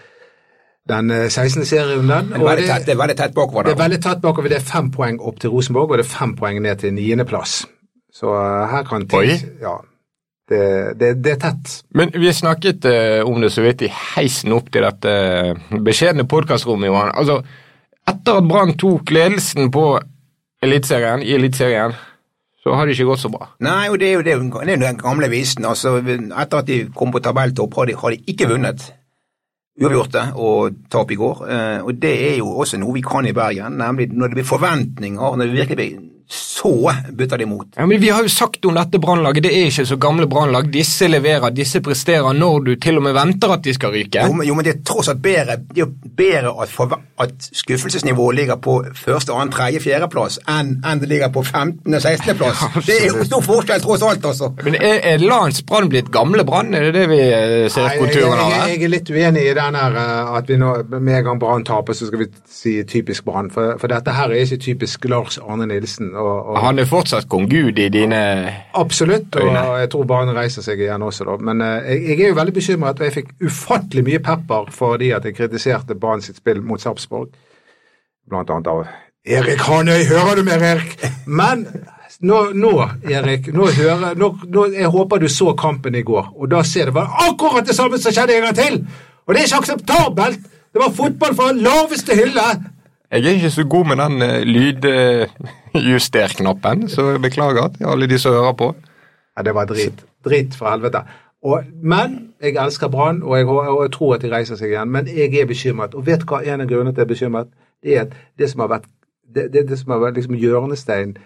den 0.90 1.12
eh, 1.14 1.28
16. 1.28 1.66
serierunden. 1.68 2.32
Det, 2.32 2.40
det 2.86 2.96
er 2.96 2.98
veldig 2.98 3.18
tett 3.20 3.36
bakover 3.36 3.68
Det 3.68 3.76
er 3.76 3.84
veldig 3.84 4.02
tett 4.02 4.24
bakover. 4.24 4.50
Det 4.50 4.58
er 4.62 4.66
fem 4.72 4.90
poeng 4.94 5.20
opp 5.20 5.38
til 5.42 5.54
Rosenborg, 5.54 5.92
og 5.92 6.02
det 6.02 6.08
er 6.08 6.12
fem 6.16 6.34
poeng 6.38 6.60
ned 6.64 6.82
til 6.82 6.94
niendeplass. 6.96 7.62
Så 8.12 8.34
eh, 8.34 8.68
her 8.72 8.86
kan 8.88 9.06
ting 9.08 9.34
Oi. 9.36 9.40
Ja. 9.62 9.78
Det, 10.48 10.94
det, 10.98 11.12
det 11.22 11.36
er 11.36 11.40
tett. 11.40 11.74
Men 11.94 12.10
vi 12.14 12.32
snakket 12.34 12.84
eh, 12.88 13.20
om 13.24 13.40
det 13.40 13.52
så 13.54 13.62
vidt 13.64 13.84
i 13.86 13.90
heisen 13.92 14.52
opp 14.56 14.72
til 14.74 14.84
dette 14.84 15.12
beskjedne 15.86 16.26
podkastrommet, 16.28 16.90
Johan. 16.90 17.12
Altså, 17.14 17.38
etter 18.10 18.40
at 18.40 18.48
Brann 18.48 18.74
tok 18.78 19.12
ledelsen 19.14 19.70
på 19.72 19.86
Eliteserien, 20.62 21.22
i 21.22 21.34
Eliteserien, 21.36 21.94
så 22.62 22.74
har 22.78 22.86
det 22.86 22.94
ikke 22.94 23.08
gått 23.08 23.22
så 23.22 23.30
bra. 23.32 23.48
Nei, 23.64 23.86
og 23.90 23.98
det 23.98 24.10
er 24.10 24.18
jo 24.18 24.26
det, 24.26 24.36
det 24.66 24.74
er 24.76 24.82
den 24.82 24.98
gamle 25.00 25.30
visen. 25.30 25.66
altså 25.66 25.96
Etter 25.98 26.60
at 26.60 26.68
de 26.68 26.82
kom 26.94 27.14
på 27.14 27.22
tabelltopp, 27.22 27.78
har 27.78 27.90
de, 27.90 27.96
har 27.98 28.14
de 28.14 28.34
ikke 28.34 28.50
vunnet. 28.50 28.84
Uavgjorte 29.82 30.26
og 30.36 30.76
tap 30.92 31.10
i 31.10 31.18
går. 31.18 31.46
Eh, 31.48 31.78
og 31.82 31.98
det 32.02 32.12
er 32.28 32.36
jo 32.42 32.50
også 32.62 32.78
noe 32.78 32.94
vi 32.98 33.02
kan 33.06 33.26
i 33.26 33.34
Bergen, 33.34 33.78
nemlig 33.80 34.10
når 34.12 34.30
det 34.30 34.42
blir 34.42 34.50
forventninger, 34.50 35.38
når 35.38 35.46
det 35.46 35.54
virkelig 35.56 35.78
blir 35.80 36.00
så 36.28 36.92
bytter 37.12 37.38
de 37.38 37.44
imot. 37.44 37.66
Ja, 37.76 37.86
men 37.86 38.00
Vi 38.00 38.08
har 38.10 38.22
jo 38.22 38.28
sagt 38.28 38.64
om 38.64 38.76
dette 38.76 38.98
brannlaget, 39.02 39.42
det 39.46 39.52
er 39.52 39.68
ikke 39.70 39.86
så 39.86 39.96
gamle 40.00 40.26
brannlag. 40.30 40.68
Disse 40.72 41.08
leverer, 41.08 41.50
disse 41.54 41.80
presterer 41.84 42.32
når 42.36 42.60
du 42.66 42.72
til 42.80 43.00
og 43.00 43.06
med 43.06 43.16
venter 43.16 43.52
at 43.56 43.64
de 43.64 43.74
skal 43.74 43.92
ryke. 43.94 44.22
Jo, 44.26 44.36
men, 44.38 44.46
jo, 44.48 44.54
men 44.54 44.66
det 44.66 44.74
er 44.76 44.82
tross 44.86 45.10
alt 45.12 45.22
bedre, 45.22 45.58
det 45.74 45.84
er 45.84 45.90
bedre 46.16 46.54
at, 46.62 46.72
for, 46.72 46.94
at 47.20 47.48
skuffelsesnivået 47.52 48.36
ligger 48.36 48.60
på 48.62 48.78
første, 48.94 49.32
annen, 49.32 49.52
tredje, 49.52 49.82
fjerdeplass 49.84 50.38
enn, 50.48 50.76
enn 50.86 51.02
det 51.02 51.10
ligger 51.10 51.32
på 51.34 51.42
15. 51.42 51.94
og 51.94 52.00
16. 52.00 52.36
plass. 52.38 52.64
Det 52.86 52.98
er 52.98 53.08
jo 53.10 53.26
stor 53.26 53.44
forskjell 53.46 53.82
tross 53.84 54.02
alt, 54.06 54.24
altså. 54.26 54.52
Men 54.64 54.76
er, 54.78 55.00
er 55.12 55.22
Lans 55.22 55.62
Brann 55.66 55.90
blitt 55.92 56.10
gamle 56.14 56.44
Brann? 56.48 56.72
Er 56.74 56.88
det 56.88 56.94
det 56.96 57.04
vi 57.10 57.20
eh, 57.22 57.66
ser 57.72 57.88
Nei, 57.88 57.98
konturene 58.00 58.38
av? 58.46 58.54
jeg, 58.54 58.76
jeg 58.76 58.86
er 58.86 58.94
litt 58.94 59.12
uenig 59.12 59.44
i 59.50 59.54
den 59.58 59.78
her 59.78 59.98
eh, 60.02 60.32
at 60.38 60.50
vi 60.50 60.58
nå 60.60 60.72
med 60.92 61.14
en 61.18 61.26
gang 61.28 61.42
Brann 61.42 61.66
taper, 61.66 61.96
så 61.96 62.08
skal 62.08 62.24
vi 62.24 62.28
si 62.48 62.76
typisk 62.88 63.26
Brann. 63.28 63.50
For, 63.54 63.76
for 63.80 63.92
dette 63.92 64.14
her 64.16 64.32
er 64.32 64.46
ikke 64.46 64.60
typisk 64.62 65.08
Lars 65.10 65.38
Arne 65.42 65.68
Nilsen. 65.70 66.11
Og, 66.12 66.48
og, 66.50 66.58
Han 66.60 66.78
er 66.78 66.88
fortsatt 66.88 67.28
kong 67.30 67.46
Gud 67.50 67.78
i 67.80 67.88
dine 67.92 68.18
Absolutt, 68.78 69.36
og 69.36 69.48
Øyne. 69.48 69.62
jeg 69.80 69.90
tror 69.92 70.04
Brann 70.08 70.34
reiser 70.36 70.64
seg 70.64 70.80
igjen 70.80 71.02
også, 71.02 71.24
da. 71.28 71.36
Men 71.40 71.62
eh, 71.64 71.88
jeg, 71.92 72.02
jeg 72.10 72.26
er 72.26 72.34
jo 72.34 72.38
veldig 72.40 72.54
bekymret, 72.58 73.00
og 73.00 73.08
jeg 73.08 73.16
fikk 73.16 73.32
ufattelig 73.46 74.04
mye 74.08 74.20
pepper 74.24 74.68
fordi 74.74 75.12
at 75.16 75.24
jeg 75.28 75.36
kritiserte 75.38 75.96
Brann 75.98 76.24
sitt 76.24 76.40
spill 76.42 76.60
mot 76.64 76.82
Sarpsborg. 76.82 77.32
Blant 78.28 78.52
annet 78.52 78.70
av 78.70 78.84
Erik 79.22 79.62
Hanøy, 79.68 80.04
hører 80.10 80.38
du 80.38 80.46
meg, 80.46 80.62
Erik? 80.66 80.96
Men 81.26 81.64
nå, 82.26 82.40
nå 82.58 82.72
Erik, 83.06 83.52
nå 83.54 83.68
hører, 83.76 84.16
nå, 84.18 84.32
nå, 84.50 84.66
jeg 84.74 84.90
håper 84.90 85.22
du 85.22 85.28
så 85.30 85.54
kampen 85.58 85.94
i 85.98 86.04
går, 86.06 86.32
og 86.34 86.50
da 86.50 86.62
ser 86.66 86.90
det 86.90 86.96
var 86.98 87.14
akkurat 87.28 87.66
det 87.66 87.76
samme 87.78 88.00
som 88.02 88.14
skjedde 88.14 88.36
en 88.36 88.48
gang 88.48 88.58
til! 88.58 88.82
Og 89.22 89.34
det 89.34 89.44
er 89.44 89.48
ikke 89.48 89.62
akseptabelt! 89.62 90.48
Det 90.72 90.80
var 90.80 90.94
fotball 90.96 91.34
fra 91.38 91.50
laveste 91.54 92.16
hylle! 92.16 92.46
Jeg 93.12 93.26
er 93.28 93.34
ikke 93.36 93.50
så 93.52 93.64
god 93.68 93.84
med 93.90 93.96
den 94.00 94.22
lydjusterknappen, 94.48 95.50
lydjuster-knappen, 95.74 96.86
så 96.88 97.18
beklager 97.20 97.68
til 97.74 97.90
alle 97.92 98.06
de 98.08 98.18
som 98.18 98.32
hører 98.32 98.54
på. 98.56 98.70
Ja, 99.36 99.42
det 99.42 99.54
var 99.54 99.68
drit. 99.68 100.04
Drit 100.24 100.54
for 100.56 100.70
helvete. 100.70 101.02
Og, 101.42 101.66
men 101.82 102.32
jeg 102.40 102.56
elsker 102.56 102.88
Brann, 102.88 103.22
og, 103.22 103.48
og 103.48 103.82
jeg 103.82 103.92
tror 103.92 104.14
at 104.14 104.22
de 104.22 104.30
reiser 104.32 104.56
seg 104.56 104.72
igjen. 104.72 104.88
Men 104.94 105.10
jeg 105.10 105.34
er 105.34 105.46
bekymret. 105.50 105.94
Og 105.98 106.06
vet 106.06 106.22
du 106.22 106.30
hva 106.30 106.40
en 106.40 106.64
av 106.64 106.70
grunnene 106.70 106.94
til 106.94 107.02
at 107.02 107.04
jeg 107.04 107.08
er 107.10 107.12
bekymret? 107.14 107.52
Det 107.82 107.96
er 107.96 108.06
at 108.06 108.16
det 108.38 108.48
som 108.50 108.64
har 108.64 108.72
vært 108.78 108.88
det, 109.34 109.46
det, 109.52 109.66
det 109.68 109.78
som 109.80 109.92
har 109.94 110.02
vært 110.06 110.20
liksom 110.20 110.38
hjørnesteinen, 110.38 111.16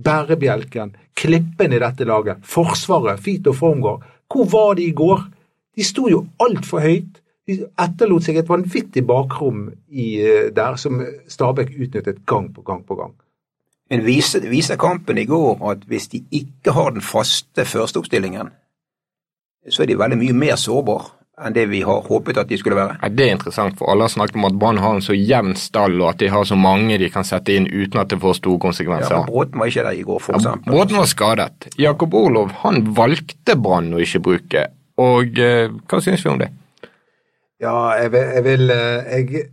bærebjelken, 0.00 0.94
klippen 1.16 1.72
i 1.76 1.80
dette 1.80 2.04
laget, 2.08 2.40
Forsvaret, 2.44 3.20
Fito 3.20 3.52
Formgård 3.52 4.04
Hvor 4.32 4.46
var 4.48 4.74
de 4.74 4.86
i 4.88 4.94
går? 4.96 5.24
De 5.76 5.84
sto 5.84 6.08
jo 6.08 6.24
altfor 6.40 6.80
høyt. 6.80 7.20
De 7.50 7.56
etterlot 7.82 8.22
seg 8.26 8.36
et 8.38 8.48
vanvittig 8.50 9.02
bakrom 9.08 9.64
i, 9.90 10.06
eh, 10.22 10.50
der 10.54 10.76
som 10.78 11.00
Stabæk 11.28 11.72
utnyttet 11.76 12.22
gang 12.30 12.50
på 12.54 12.62
gang 12.66 12.84
på 12.86 12.94
gang. 12.98 13.14
Men 13.90 14.04
viser, 14.06 14.44
viser 14.46 14.78
kampen 14.78 15.18
i 15.18 15.24
går 15.26 15.58
at 15.72 15.80
hvis 15.90 16.06
de 16.12 16.20
ikke 16.30 16.72
har 16.76 16.92
den 16.94 17.02
faste 17.02 17.64
førsteoppstillingen, 17.66 18.52
så 19.68 19.82
er 19.82 19.90
de 19.90 19.96
veldig 19.98 20.18
mye 20.20 20.36
mer 20.36 20.54
sårbare 20.60 21.10
enn 21.40 21.54
det 21.56 21.64
vi 21.70 21.80
har 21.88 22.02
håpet 22.04 22.36
at 22.36 22.50
de 22.50 22.56
skulle 22.60 22.76
være. 22.76 22.98
Ja, 23.02 23.08
det 23.08 23.24
er 23.26 23.32
interessant, 23.32 23.78
for 23.78 23.88
alle 23.90 24.04
har 24.04 24.12
snakket 24.12 24.36
om 24.36 24.44
at 24.44 24.58
Brann 24.60 24.76
har 24.78 24.94
en 24.98 25.00
så 25.04 25.14
jevn 25.16 25.54
stall, 25.56 25.94
og 26.02 26.10
at 26.10 26.18
de 26.20 26.28
har 26.28 26.44
så 26.44 26.56
mange 26.60 26.98
de 27.00 27.08
kan 27.10 27.24
sette 27.24 27.54
inn 27.56 27.66
uten 27.66 27.96
at 28.02 28.10
det 28.12 28.18
får 28.20 28.36
store 28.42 28.58
Ja, 28.58 28.64
konsekvenser. 28.66 29.16
men 29.16 29.26
Bråten 29.30 29.58
var 29.62 29.66
ikke 29.72 29.84
der 29.88 29.96
i 29.96 30.02
går, 30.04 30.18
for 30.20 30.36
eksempel. 30.36 30.72
Bråten 30.74 30.96
var 31.00 31.08
skadet. 31.08 31.68
Jakob 31.80 32.14
Orlov 32.14 32.52
han 32.60 32.82
valgte 32.94 33.56
Brann 33.56 33.88
å 33.96 34.02
ikke 34.04 34.20
bruke. 34.20 34.66
Og 35.00 35.38
eh, 35.40 35.72
hva 35.88 36.02
syns 36.04 36.22
vi 36.26 36.30
om 36.30 36.38
det? 36.44 36.50
Ja, 37.60 37.92
jeg 38.00 38.12
vil, 38.12 38.28
jeg 38.34 38.44
vil 38.44 38.70
eh, 38.72 39.10
jeg, 39.12 39.48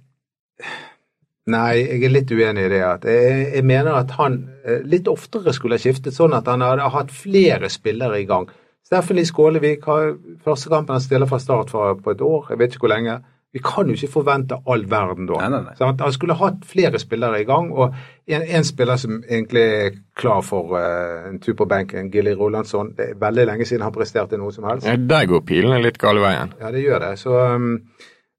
Nei, 1.48 1.80
jeg 1.80 2.04
er 2.04 2.12
litt 2.12 2.32
uenig 2.32 2.66
i 2.68 2.72
det. 2.72 2.80
Jeg, 3.08 3.42
jeg 3.56 3.64
mener 3.68 3.96
at 4.00 4.14
han 4.20 4.42
eh, 4.68 4.82
litt 4.88 5.08
oftere 5.12 5.54
skulle 5.56 5.76
ha 5.76 5.84
skiftet, 5.84 6.16
sånn 6.16 6.36
at 6.36 6.48
han 6.52 6.64
hadde 6.64 6.88
hatt 6.92 7.12
flere 7.12 7.70
spillere 7.72 8.20
i 8.20 8.28
gang. 8.28 8.50
Steffen 8.88 9.20
Lie 9.20 9.28
Skålevik 9.28 9.84
har 9.88 10.14
første 10.44 10.72
kampen 10.72 10.96
han 10.96 11.04
stiller 11.04 11.28
fra 11.28 11.40
start 11.44 11.72
for, 11.72 12.00
på 12.04 12.16
et 12.16 12.24
år, 12.24 12.52
jeg 12.52 12.62
vet 12.62 12.76
ikke 12.76 12.88
hvor 12.88 12.94
lenge. 12.96 13.18
Vi 13.58 13.62
kan 13.64 13.88
jo 13.90 13.96
ikke 13.98 14.12
forvente 14.12 14.58
all 14.70 14.84
verden 14.90 15.26
da. 15.26 15.38
Nei, 15.42 15.50
nei, 15.50 15.62
nei. 15.66 15.94
Han 16.02 16.12
skulle 16.14 16.36
hatt 16.38 16.66
flere 16.70 17.00
spillere 17.02 17.40
i 17.42 17.46
gang, 17.48 17.72
og 17.74 17.96
en, 18.30 18.44
en 18.44 18.66
spiller 18.68 19.00
som 19.02 19.16
egentlig 19.24 19.64
er 19.64 19.96
klar 20.20 20.44
for 20.46 20.76
uh, 20.78 21.24
en 21.30 21.40
tur 21.42 21.56
på 21.58 21.66
benken, 21.66 22.12
Gilly 22.14 22.36
Rolandsson. 22.38 22.92
Det 22.98 23.08
er 23.10 23.16
veldig 23.22 23.46
lenge 23.50 23.66
siden 23.66 23.86
han 23.88 23.96
presterte 23.96 24.38
noe 24.38 24.54
som 24.54 24.68
helst. 24.70 24.86
Ja, 24.86 24.94
der 24.94 25.26
går 25.32 25.42
pilene 25.48 25.80
litt 25.82 25.98
gale 25.98 26.22
veien. 26.22 26.54
Ja, 26.62 26.70
det 26.76 26.84
gjør 26.84 27.02
det. 27.08 27.16
Så, 27.24 27.34
um, 27.34 27.72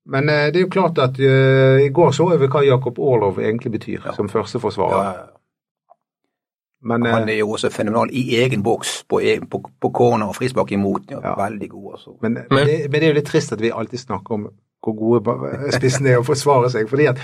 men 0.06 0.30
uh, 0.30 0.44
det 0.52 0.62
er 0.62 0.68
jo 0.68 0.70
klart 0.76 1.02
at 1.02 1.18
uh, 1.18 1.80
i 1.82 1.90
går 1.98 2.14
så 2.14 2.28
vi 2.36 2.52
hva 2.52 2.62
Jakob 2.68 3.02
Orlov 3.02 3.42
egentlig 3.42 3.74
betyr 3.74 4.06
som 4.14 4.30
førsteforsvarer. 4.30 5.10
Ja, 5.18 5.26
Men 6.86 7.10
han 7.10 7.26
er 7.28 7.40
jo 7.40 7.50
også 7.56 7.72
fenomenal 7.74 8.14
i 8.14 8.22
egen 8.38 8.62
boks, 8.62 9.02
på, 9.10 9.18
på, 9.50 9.64
på 9.80 9.90
corner 9.90 10.30
og 10.30 10.38
frispark 10.38 10.70
imot. 10.78 11.10
Ja, 11.10 11.24
Ja. 11.24 11.34
Veldig 11.42 11.70
god, 11.74 11.92
altså. 11.98 12.16
men, 12.22 12.38
men, 12.50 12.66
det, 12.70 12.80
men 12.86 13.00
det 13.00 13.02
er 13.08 13.14
jo 13.16 13.18
litt 13.18 13.26
trist 13.34 13.52
at 13.52 13.60
vi 13.60 13.74
alltid 13.74 13.98
snakker 14.06 14.38
om 14.38 14.48
hvor 14.84 14.94
gode 14.98 15.70
spissen 15.74 16.06
er 16.06 16.18
å 16.20 16.26
forsvare 16.26 16.70
seg. 16.70 16.88
fordi 16.90 17.06
at 17.10 17.18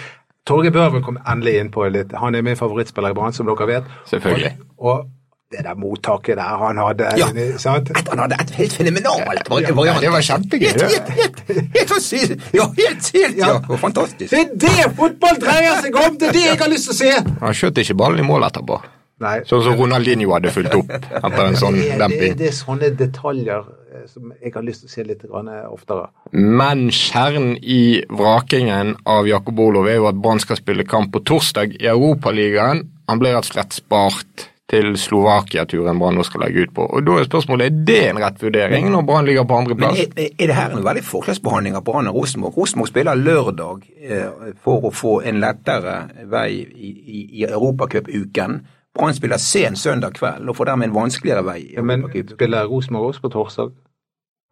Torgeir 0.46 0.72
Børven 0.74 1.02
kom 1.02 1.16
endelig 1.24 1.54
inn 1.60 1.70
på 1.72 1.86
litt 1.88 2.10
Han 2.20 2.34
er 2.36 2.42
min 2.44 2.56
favorittspiller 2.58 3.14
i 3.14 3.16
Brann, 3.16 3.32
som 3.32 3.46
dere 3.48 3.66
vet. 3.70 3.84
Selvfølgelig. 4.10 4.50
Og, 4.78 4.88
og 4.90 5.06
det 5.54 5.62
der 5.64 5.76
mottaket 5.78 6.36
der 6.36 6.56
han 6.58 6.76
hadde 6.82 7.12
Ja. 7.20 7.28
sant? 7.62 7.90
At 7.96 8.08
han 8.10 8.18
hadde 8.24 8.36
et 8.42 8.50
helt 8.58 8.72
fenomenalt 8.72 9.48
variant. 9.50 9.86
Ja, 9.86 9.94
det 10.00 10.10
var 10.12 10.20
kjempegøy. 10.26 10.66
Helt, 10.72 10.82
helt, 10.82 11.10
helt, 11.14 11.40
helt, 11.46 12.54
ja, 12.58 12.66
helt, 12.80 13.10
helt, 13.14 13.36
ja. 13.38 13.52
Ja. 13.54 13.76
Fantastisk. 13.76 14.30
Det 14.34 14.40
er 14.40 14.54
det 14.66 14.90
fotball 14.98 15.38
dreier 15.40 15.78
seg 15.84 15.94
om! 16.00 16.18
Det 16.18 16.28
er 16.28 16.32
det 16.40 16.44
jeg 16.48 16.58
har 16.60 16.72
lyst 16.74 16.90
til 16.90 16.96
å 16.96 16.98
se! 16.98 17.38
Han 17.44 17.54
skjøt 17.54 17.78
ikke 17.84 17.96
ballen 18.02 18.24
i 18.24 18.26
mål 18.26 18.48
etterpå. 18.50 18.80
Nei. 19.22 19.36
Sånn 19.46 19.62
som 19.62 19.76
Ronaldinho 19.78 20.32
hadde 20.34 20.50
fulgt 20.50 20.74
opp 20.74 20.90
etter 20.90 21.42
en 21.44 21.58
sånn 21.58 21.76
det, 21.78 21.92
er, 21.94 22.10
det, 22.10 22.30
det 22.40 22.48
er 22.48 22.56
sånne 22.56 22.88
detaljer 22.98 23.68
eh, 23.94 24.06
som 24.10 24.32
jeg 24.40 24.50
har 24.56 24.64
lyst 24.66 24.82
til 24.82 24.90
å 24.90 24.94
se 24.94 25.04
litt 25.06 25.22
grann 25.22 25.50
eh, 25.52 25.68
oftere. 25.70 26.08
Men 26.34 26.88
kjernen 26.90 27.54
i 27.62 28.02
vrakingen 28.10 28.96
av 29.06 29.30
Jakob 29.30 29.62
Olov 29.62 29.86
er 29.90 30.00
jo 30.00 30.08
at 30.10 30.18
Brann 30.18 30.42
skal 30.42 30.58
spille 30.58 30.86
kamp 30.88 31.14
på 31.14 31.22
torsdag 31.30 31.78
i 31.78 31.86
Europaligaen. 31.92 32.82
Han 33.06 33.22
ble 33.22 33.36
rett 33.36 33.46
og 33.46 33.54
slett 33.54 33.78
spart 33.78 34.48
til 34.74 34.94
Slovakia-turen 34.98 35.98
Brann 36.00 36.16
nå 36.18 36.24
skal 36.26 36.46
legge 36.46 36.66
ut 36.66 36.74
på. 36.74 36.86
Og 36.88 37.04
Da 37.06 37.18
er 37.20 37.26
spørsmålet 37.28 37.70
er 37.70 37.80
det 37.86 38.02
en 38.08 38.20
rett 38.22 38.42
vurdering 38.42 38.88
når 38.90 39.06
Brann 39.06 39.28
ligger 39.28 39.46
på 39.46 39.58
andreplass. 39.60 39.98
er, 40.00 40.30
er 40.32 40.46
det 40.50 40.56
her 40.56 40.74
en 40.74 40.84
veldig 40.84 41.04
forskjellsbehandling 41.06 41.76
av 41.78 41.84
Brann 41.86 42.08
og 42.10 42.16
Rosenborg? 42.18 42.56
Rosenborg 42.56 42.90
spiller 42.90 43.20
lørdag 43.20 43.84
eh, 44.00 44.54
for 44.64 44.88
å 44.88 44.94
få 44.94 45.20
en 45.28 45.42
lettere 45.44 45.98
vei 46.32 46.48
i, 46.64 46.90
i, 46.90 47.26
i 47.40 47.44
Europacup-uken. 47.46 48.64
Brann 48.94 49.14
spiller 49.14 49.36
sen 49.42 49.76
søndag 49.76 50.12
kveld 50.14 50.48
og 50.48 50.56
får 50.56 50.64
dermed 50.70 50.88
en 50.88 50.94
vanskeligere 50.94 51.44
vei. 51.44 51.60
Ja, 51.74 51.82
men 51.82 52.04
spiller 52.30 52.64
Rosenborg 52.70 53.08
også 53.12 53.20
på 53.24 53.28
torsdag? 53.34 53.70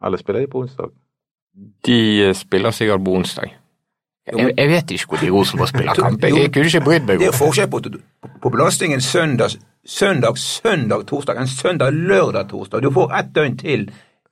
Eller 0.05 0.19
spiller 0.19 0.41
de 0.41 0.47
på 0.51 0.59
onsdag? 0.65 0.91
De 1.87 1.99
eh, 2.29 2.35
spiller 2.35 2.71
sikkert 2.75 3.05
på 3.05 3.13
onsdag. 3.21 3.53
Jeg, 4.27 4.53
jeg 4.59 4.69
vet 4.71 4.91
ikke 4.95 5.07
hvor 5.13 5.19
de 5.23 5.31
Rosenborg 5.35 5.69
spiller 5.69 5.95
kamp. 6.05 6.23
Jeg, 6.25 6.53
kunne 6.55 6.67
ikke 6.71 6.81
brydd 6.87 7.07
meg 7.09 7.19
Det 7.23 7.29
er 7.31 7.37
forskjell 7.39 7.71
på, 7.71 7.81
på 8.43 8.51
belastningen 8.55 9.01
søndag, 9.01 9.55
søndag, 9.87 10.39
søndag, 10.39 11.07
torsdag, 11.07 11.39
en 11.43 11.49
søndag, 11.51 11.93
lørdag, 11.93 12.49
torsdag. 12.51 12.83
Du 12.83 12.91
får 12.95 13.15
ett 13.19 13.33
døgn 13.35 13.57
til. 13.59 13.87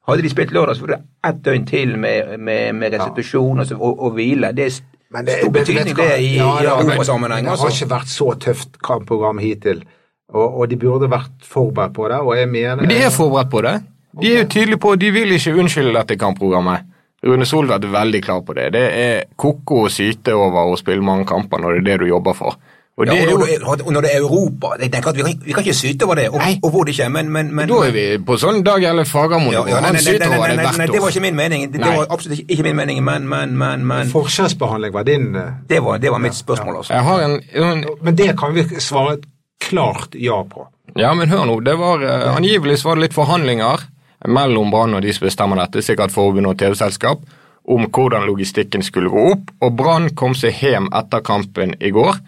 Hadde 0.09 0.23
de 0.27 0.31
spilt 0.33 0.51
lørdag, 0.57 0.75
så 0.77 0.81
får 0.87 0.93
du 0.95 0.97
ett 1.29 1.41
døgn 1.45 1.67
til 1.67 1.97
med, 1.99 2.39
med, 2.39 2.73
med 2.75 2.95
restitusjon 2.99 3.61
og, 3.63 3.73
og, 3.79 4.03
og 4.09 4.15
hvile. 4.19 4.51
Det 4.57 4.65
er 4.67 4.75
st- 4.75 4.87
stor 5.11 5.51
betydning 5.55 5.97
det 5.99 6.11
i, 6.23 6.37
Ja, 6.39 6.51
i 6.59 6.65
i 6.65 6.67
men 6.67 6.91
europasammenheng. 6.91 7.45
Det 7.47 7.51
har 7.53 7.59
Altså. 7.67 7.85
ikke 7.85 7.91
vært 7.95 8.09
så 8.15 8.29
tøft 8.47 8.79
kampprogram 8.87 9.39
hittil, 9.43 9.85
og, 10.33 10.61
og 10.61 10.71
de 10.71 10.79
burde 10.81 11.11
vært 11.11 11.47
forberedt 11.47 11.95
på 11.97 12.09
det. 12.09 12.21
Og 12.23 12.37
jeg 12.39 12.49
mener 12.49 12.83
Men 12.83 12.93
de 12.93 13.03
er 13.05 13.15
forberedt 13.15 13.51
på 13.51 13.63
det. 13.67 13.77
De 14.21 14.33
er 14.33 14.43
jo 14.43 14.49
tydelige 14.51 14.83
på 14.83 14.97
de 14.99 15.11
vil 15.15 15.37
ikke 15.37 15.55
unnskylde 15.63 15.95
dette 15.95 16.19
kampprogrammet. 16.19 16.89
Rune 17.27 17.47
Solveig 17.47 17.85
er 17.85 17.93
veldig 17.93 18.23
klar 18.25 18.41
på 18.41 18.57
det. 18.57 18.71
Det 18.73 18.83
er 18.97 19.25
ko-ko 19.37 19.85
å 19.87 19.93
syte 19.93 20.35
over 20.35 20.73
å 20.73 20.77
spille 20.81 21.05
mange 21.05 21.27
kamper 21.29 21.61
når 21.61 21.77
det 21.77 21.81
er 21.81 21.89
det 21.91 21.99
du 22.05 22.07
jobber 22.09 22.37
for. 22.39 22.57
Og 23.01 23.07
Ja, 23.07 23.13
det 23.13 23.21
ja, 23.21 23.33
og, 23.33 23.39
når 23.41 23.47
det 23.47 23.55
er, 23.55 23.85
og 23.87 23.93
når 23.93 24.01
det 24.05 24.11
er 24.13 24.19
Europa 24.19 24.71
jeg 24.81 24.91
tenker 24.93 25.11
at 25.11 25.17
Vi 25.17 25.23
kan, 25.23 25.37
vi 25.45 25.53
kan 25.53 25.63
ikke 25.63 25.75
syte 25.75 26.05
over 26.05 26.15
det, 26.15 26.29
og, 26.29 26.39
Nei. 26.43 26.59
det 26.61 26.89
ikke, 26.93 27.09
men, 27.09 27.31
men, 27.33 27.55
men 27.55 27.69
da 27.71 27.79
er 27.87 27.95
vi 27.95 28.05
på 28.27 28.37
sånn 28.37 28.61
Dag 28.67 28.85
eller 28.85 29.09
Fagermo. 29.09 29.53
ja, 29.55 29.63
ja, 29.69 29.81
Han 29.85 29.97
syter 29.97 30.27
over 30.27 30.51
det 30.51 30.59
hvert 30.59 30.75
år. 30.75 30.79
nei, 30.79 30.87
det 30.91 31.01
var 31.01 31.15
ikke 31.15 31.25
min 31.25 31.39
mening. 31.39 31.67
Det, 31.73 31.81
det 31.81 31.93
var 31.97 32.11
absolutt 32.11 32.39
ikke, 32.39 32.53
ikke 32.57 32.67
min 32.69 32.77
mening, 32.77 33.03
men, 33.05 33.29
men, 33.29 33.57
men, 33.63 33.87
men 33.89 34.13
Forskjellsbehandling 34.13 34.93
var 34.93 35.07
din 35.09 35.31
eh, 35.37 35.53
det, 35.71 35.81
var, 35.85 36.01
det 36.03 36.13
var 36.13 36.25
mitt 36.25 36.37
spørsmål, 36.37 36.83
altså. 36.83 37.01
En, 37.25 37.39
en 37.55 37.85
Men 38.03 38.19
det 38.19 38.35
kan 38.41 38.55
vi 38.57 38.67
svare 38.81 39.17
klart 39.61 40.17
ja 40.19 40.41
på. 40.45 40.67
Ja, 40.99 41.13
men 41.15 41.31
hør 41.31 41.47
nå. 41.47 41.61
Det 41.65 41.77
var, 41.79 42.03
uh, 42.03 42.37
angivelig 42.37 42.81
var 42.85 42.99
det 42.99 43.09
litt 43.09 43.17
forhandlinger 43.17 43.87
mellom 44.29 44.73
Brann 44.73 44.97
og 44.97 45.05
de 45.05 45.15
som 45.15 45.29
bestemmer 45.29 45.61
dette, 45.63 45.85
sikkert 45.85 46.13
forbund 46.13 46.51
og 46.51 46.59
TV-selskap, 46.61 47.23
om 47.71 47.87
hvordan 47.87 48.27
logistikken 48.29 48.83
skulle 48.85 49.13
gå 49.13 49.31
opp. 49.35 49.55
Og 49.63 49.75
Brann 49.79 50.11
kom 50.19 50.35
seg 50.37 50.59
hjem 50.61 50.91
etter 50.97 51.25
kampen 51.25 51.77
i 51.81 51.93
går. 51.95 52.21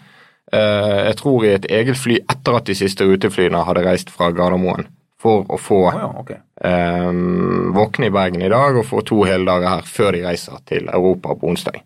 Uh, 0.53 1.09
jeg 1.09 1.19
tror 1.21 1.45
i 1.45 1.55
et 1.55 1.69
eget 1.69 1.99
fly 1.99 2.19
etter 2.21 2.59
at 2.59 2.69
de 2.69 2.77
siste 2.77 3.07
ruteflyene 3.09 3.65
hadde 3.67 3.85
reist 3.85 4.13
fra 4.13 4.31
Gardermoen. 4.35 4.87
For 5.23 5.47
å 5.47 5.55
få 5.55 5.79
oh 5.87 5.95
ja, 5.95 6.09
okay. 6.19 6.41
um, 6.59 7.71
våkne 7.75 8.09
i 8.09 8.11
Bergen 8.11 8.43
i 8.43 8.51
dag 8.51 8.75
og 8.75 8.89
få 8.89 9.05
to 9.07 9.21
hele 9.23 9.47
dager 9.47 9.77
her 9.77 9.87
før 9.87 10.11
de 10.17 10.25
reiser 10.25 10.59
til 10.67 10.89
Europa 10.91 11.37
på 11.39 11.53
onsdag. 11.53 11.79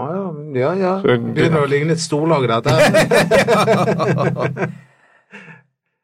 Ja, 0.00 0.30
ja, 0.54 0.72
ja. 0.74 0.94
ja. 1.04 1.16
Begynner 1.20 1.64
å 1.64 1.70
ligne 1.70 1.96
et 1.96 2.02
storlag, 2.02 2.48
dette. 2.50 2.70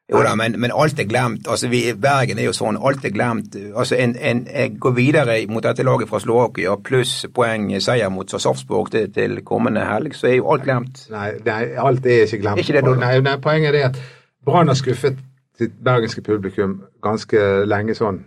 Jo 0.07 0.21
da, 0.23 0.37
men, 0.39 0.55
men 0.63 0.71
alt 0.71 1.01
er 1.03 1.09
glemt. 1.11 1.49
Altså, 1.51 1.67
vi, 1.69 1.81
Bergen 1.99 2.39
er 2.39 2.47
jo 2.47 2.53
sånn, 2.55 2.77
alt 2.79 3.03
er 3.05 3.11
glemt. 3.11 3.57
Altså, 3.75 3.97
en, 3.99 4.15
en, 4.15 4.45
jeg 4.47 4.77
går 4.79 4.93
videre 4.95 5.35
mot 5.51 5.65
dette 5.65 5.83
laget 5.83 6.11
fra 6.11 6.21
Slovakia, 6.23 6.77
pluss 6.79 7.25
poeng 7.35 7.73
seier 7.83 8.13
mot 8.15 8.31
Sarpsborg 8.31 8.93
til, 8.95 9.09
til 9.15 9.41
kommende 9.49 9.83
helg, 9.89 10.15
så 10.15 10.31
er 10.31 10.37
jo 10.37 10.53
alt 10.55 10.63
glemt. 10.69 11.03
Nei, 11.11 11.33
nei, 11.49 11.59
alt 11.83 12.07
er 12.07 12.23
ikke 12.29 12.39
glemt. 12.45 12.63
Ikke 12.63 12.79
det, 12.79 12.95
nei, 13.03 13.17
nei, 13.27 13.35
poenget 13.43 13.73
er 13.73 13.79
det 13.79 13.85
at 13.89 13.99
Brann 14.47 14.71
har 14.71 14.79
skuffet 14.79 15.19
sitt 15.59 15.75
bergenske 15.83 16.23
publikum 16.23 16.85
ganske 17.03 17.43
lenge 17.67 17.99
sånn. 17.99 18.23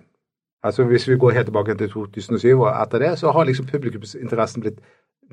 Altså 0.63 0.83
Hvis 0.83 1.07
vi 1.07 1.15
går 1.15 1.31
helt 1.37 1.47
tilbake 1.47 1.77
til 1.79 1.89
2007, 1.89 2.59
og 2.59 2.67
etter 2.73 2.99
det, 2.99 3.13
så 3.19 3.31
har 3.31 3.47
liksom 3.47 3.69
publikumsinteressen 3.71 4.65
blitt 4.65 4.81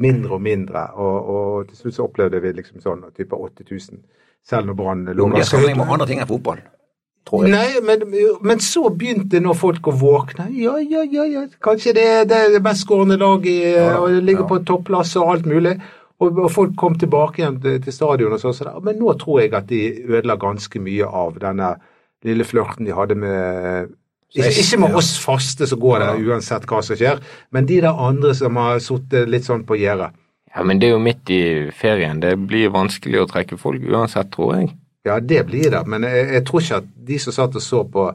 mindre 0.02 0.36
og 0.36 0.42
mindre. 0.44 0.86
Og, 1.00 1.32
og 1.34 1.68
til 1.70 1.82
slutt 1.82 1.98
så 1.98 2.06
opplevde 2.06 2.40
vi 2.44 2.54
liksom 2.56 2.82
sånn 2.84 3.04
type 3.16 3.36
8000, 3.36 4.00
selv 4.46 4.70
når 4.70 4.78
Brann 4.78 5.04
lå 5.10 5.28
det 5.34 5.44
er 5.44 5.50
sammenheng 5.50 5.78
med 5.80 5.92
andre 5.96 6.08
ting 6.10 6.22
enn 6.22 6.30
fotball, 6.30 6.62
tror 7.26 7.46
jeg. 7.46 7.54
Nei, 7.56 7.82
men, 7.86 8.06
men 8.46 8.62
så 8.62 8.86
begynte 8.92 9.42
nå 9.42 9.56
folk 9.58 9.90
å 9.90 9.96
våkne. 9.98 10.48
Ja, 10.54 10.76
ja, 10.82 11.04
ja, 11.04 11.26
ja. 11.32 11.44
kanskje 11.64 11.96
det, 11.96 12.08
det 12.30 12.40
er 12.40 12.56
det 12.56 12.64
mest 12.64 12.86
skårende 12.86 13.18
laget 13.20 13.76
Ja, 13.76 13.92
og 14.00 14.10
det 14.14 14.24
ligger 14.24 14.46
ja. 14.46 14.50
på 14.54 14.62
topplass 14.68 15.16
og 15.20 15.34
alt 15.34 15.50
mulig. 15.50 15.76
Og, 16.16 16.38
og 16.38 16.48
folk 16.48 16.72
kom 16.80 16.94
tilbake 16.96 17.42
igjen 17.42 17.58
til, 17.60 17.76
til 17.84 17.92
stadion 17.92 18.32
og 18.32 18.40
sånn. 18.40 18.72
Men 18.86 18.96
nå 19.02 19.12
tror 19.20 19.42
jeg 19.42 19.52
at 19.56 19.68
de 19.68 19.82
ødela 20.06 20.38
ganske 20.40 20.80
mye 20.80 21.08
av 21.08 21.36
denne 21.42 21.74
lille 22.24 22.46
flørten 22.48 22.88
de 22.88 22.94
hadde 22.96 23.18
med 23.20 23.92
ikke, 24.36 24.62
ikke 24.62 24.78
med 24.84 25.00
oss 25.00 25.16
faste 25.22 25.68
som 25.68 25.80
går 25.82 26.04
der 26.04 26.22
uansett 26.28 26.68
hva 26.68 26.82
som 26.84 26.98
skjer, 26.98 27.20
men 27.56 27.68
de 27.68 27.80
der 27.84 28.04
andre 28.08 28.34
som 28.36 28.58
har 28.60 28.80
sittet 28.84 29.30
litt 29.32 29.48
sånn 29.48 29.66
på 29.68 29.78
gjerdet. 29.80 30.14
Ja, 30.56 30.64
Men 30.64 30.80
det 30.80 30.88
er 30.88 30.94
jo 30.94 31.02
midt 31.04 31.30
i 31.30 31.42
ferien. 31.76 32.20
Det 32.22 32.32
blir 32.40 32.70
vanskelig 32.72 33.20
å 33.20 33.28
trekke 33.28 33.58
folk 33.60 33.82
uansett, 33.84 34.30
tror 34.32 34.54
jeg. 34.56 34.70
Ja, 35.06 35.18
det 35.20 35.42
blir 35.50 35.68
det, 35.70 35.82
men 35.86 36.06
jeg, 36.08 36.30
jeg 36.32 36.46
tror 36.48 36.64
ikke 36.64 36.80
at 36.80 36.88
de 37.10 37.18
som 37.22 37.34
satt 37.36 37.58
og 37.60 37.62
så 37.62 37.82
på 37.84 38.06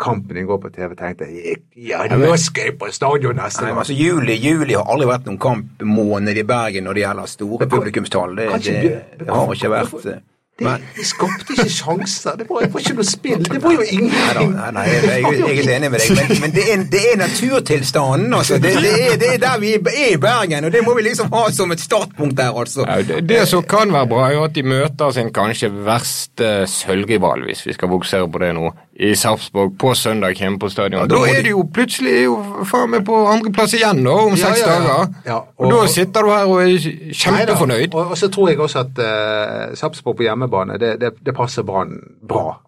kampen 0.00 0.38
i 0.40 0.44
går 0.48 0.58
på 0.62 0.70
TV, 0.72 0.94
tenkte 0.96 1.26
ja, 1.28 2.04
nå 2.08 2.30
skal 2.40 2.70
jeg 2.70 2.76
på 2.80 2.88
stadion 2.94 3.36
neste 3.36 3.66
gang. 3.66 3.80
altså, 3.82 3.96
juli, 3.96 4.36
juli 4.40 4.76
har 4.76 4.88
aldri 4.88 5.08
vært 5.10 5.28
noen 5.28 5.40
kampmåned 5.42 6.40
i 6.40 6.44
Bergen 6.48 6.86
når 6.88 6.96
det 6.96 7.04
gjelder 7.04 7.32
store 7.34 7.68
publikumstall. 7.74 8.36
Det, 8.38 8.48
det, 8.64 8.92
det 9.20 9.28
har 9.28 9.52
ikke 9.56 9.72
vært 9.74 10.22
eh, 10.60 10.76
De 10.96 11.04
skapte 11.08 11.52
ikke 11.56 11.68
sjanser. 11.72 12.36
Det 12.40 12.46
var, 12.50 12.60
det 12.66 12.72
var 12.74 12.80
ikke 12.84 12.94
noe 12.98 13.08
spill. 13.08 13.42
Det 13.46 13.62
var 13.62 13.72
jo 13.72 13.78
Nei, 13.84 13.88
ingenting. 13.96 14.52
nei, 14.56 14.70
nei, 14.76 14.84
jeg, 14.88 15.04
jeg, 15.04 15.40
jeg 15.40 15.66
er 15.66 15.76
enig 15.78 15.90
med 15.94 16.00
deg, 16.04 16.16
men, 16.18 16.40
men 16.44 16.54
det, 16.56 16.64
er, 16.74 16.84
det 16.92 17.02
er 17.12 17.16
naturtilstanden. 17.22 18.34
Altså. 18.34 18.58
Det, 18.62 18.74
det, 18.84 18.92
er, 19.12 19.16
det 19.20 19.30
er 19.34 19.38
der 19.46 19.58
vi 19.62 19.72
er 19.78 20.12
i 20.14 20.18
Bergen, 20.20 20.64
og 20.68 20.72
det 20.72 20.84
må 20.86 20.94
vi 20.98 21.06
liksom 21.08 21.30
ha 21.32 21.46
som 21.54 21.72
et 21.72 21.80
startpunkt 21.80 22.36
der. 22.38 22.52
altså. 22.60 22.84
Ja, 22.88 23.00
det, 23.02 23.22
det 23.28 23.46
som 23.48 23.62
kan 23.62 23.92
være 23.92 24.06
bra, 24.10 24.28
er 24.28 24.36
jo 24.38 24.44
at 24.44 24.54
de 24.54 24.62
møter 24.66 25.10
sin 25.16 25.32
kanskje 25.34 25.70
verste 25.86 26.52
sølvrival, 26.70 27.44
hvis 27.48 27.66
vi 27.66 27.72
skal 27.76 27.88
fokusere 27.92 28.28
på 28.30 28.38
det 28.42 28.52
nå, 28.56 28.70
i 29.00 29.14
Sarpsborg 29.16 29.78
på 29.80 29.94
søndag 29.96 30.34
hjemme 30.36 30.58
på 30.60 30.68
stadion. 30.68 31.00
Ja, 31.00 31.06
da 31.08 31.20
da 31.24 31.30
er 31.38 31.42
de- 31.46 31.54
jo 31.54 31.62
plutselig 31.72 32.18
jo 32.26 32.34
faen 32.68 32.90
meg 32.92 33.04
på 33.08 33.16
andreplass 33.32 33.72
igjen 33.78 34.02
da, 34.04 34.12
om 34.26 34.34
Ja, 34.36 34.50
seks 34.50 34.60
ja, 34.60 34.66
ja. 34.74 34.80
dager. 34.84 35.14
Ja, 35.26 35.36
og, 35.56 35.64
og- 35.66 35.72
da 35.72 35.86
sitter 35.88 36.26
du 36.26 36.30
her 36.34 36.44
og 36.50 36.60
er 36.62 36.90
kjempefornøyd. 37.22 37.94
Og, 37.94 38.10
og 38.12 38.18
så 38.20 38.28
tror 38.32 38.50
jeg 38.50 38.60
også 38.60 38.82
at 38.84 39.00
uh, 39.00 39.74
Sarpsborg 39.78 40.16
på 40.20 40.26
hjemmebane, 40.50 40.78
det, 40.78 41.00
det, 41.00 41.12
det 41.26 41.34
passer 41.34 41.62
Brann 41.62 41.96
bra. 42.28 42.60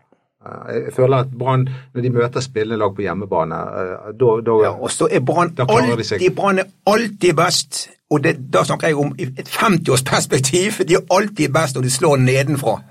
Eh, 0.47 0.75
jeg 0.87 0.93
føler 0.97 1.17
at 1.17 1.31
Brann, 1.39 1.69
når 1.95 2.03
de 2.03 2.11
møter 2.11 2.41
spillende 2.41 2.79
lag 2.79 2.95
på 2.97 3.03
hjemmebane, 3.03 3.55
eh, 3.55 4.13
da 4.21 4.41
da- 4.47 4.63
Ja, 4.65 4.71
og 4.71 4.91
så 4.91 5.09
er 5.11 5.21
Brann 5.21 5.55
alltid, 5.59 6.35
Brann 6.37 6.59
er 6.59 6.65
alltid 6.87 7.35
best. 7.37 7.89
Og 8.11 8.23
det, 8.25 8.53
da 8.53 8.63
snakker 8.65 8.89
jeg 8.89 8.97
om 8.97 9.15
et 9.19 9.49
50-årsperspektiv. 9.49 10.85
De 10.89 10.95
er 10.95 11.07
alltid 11.11 11.53
best, 11.53 11.75
når 11.77 11.83
de 11.83 11.91
slår 11.91 12.17
nedenfra. 12.17 12.83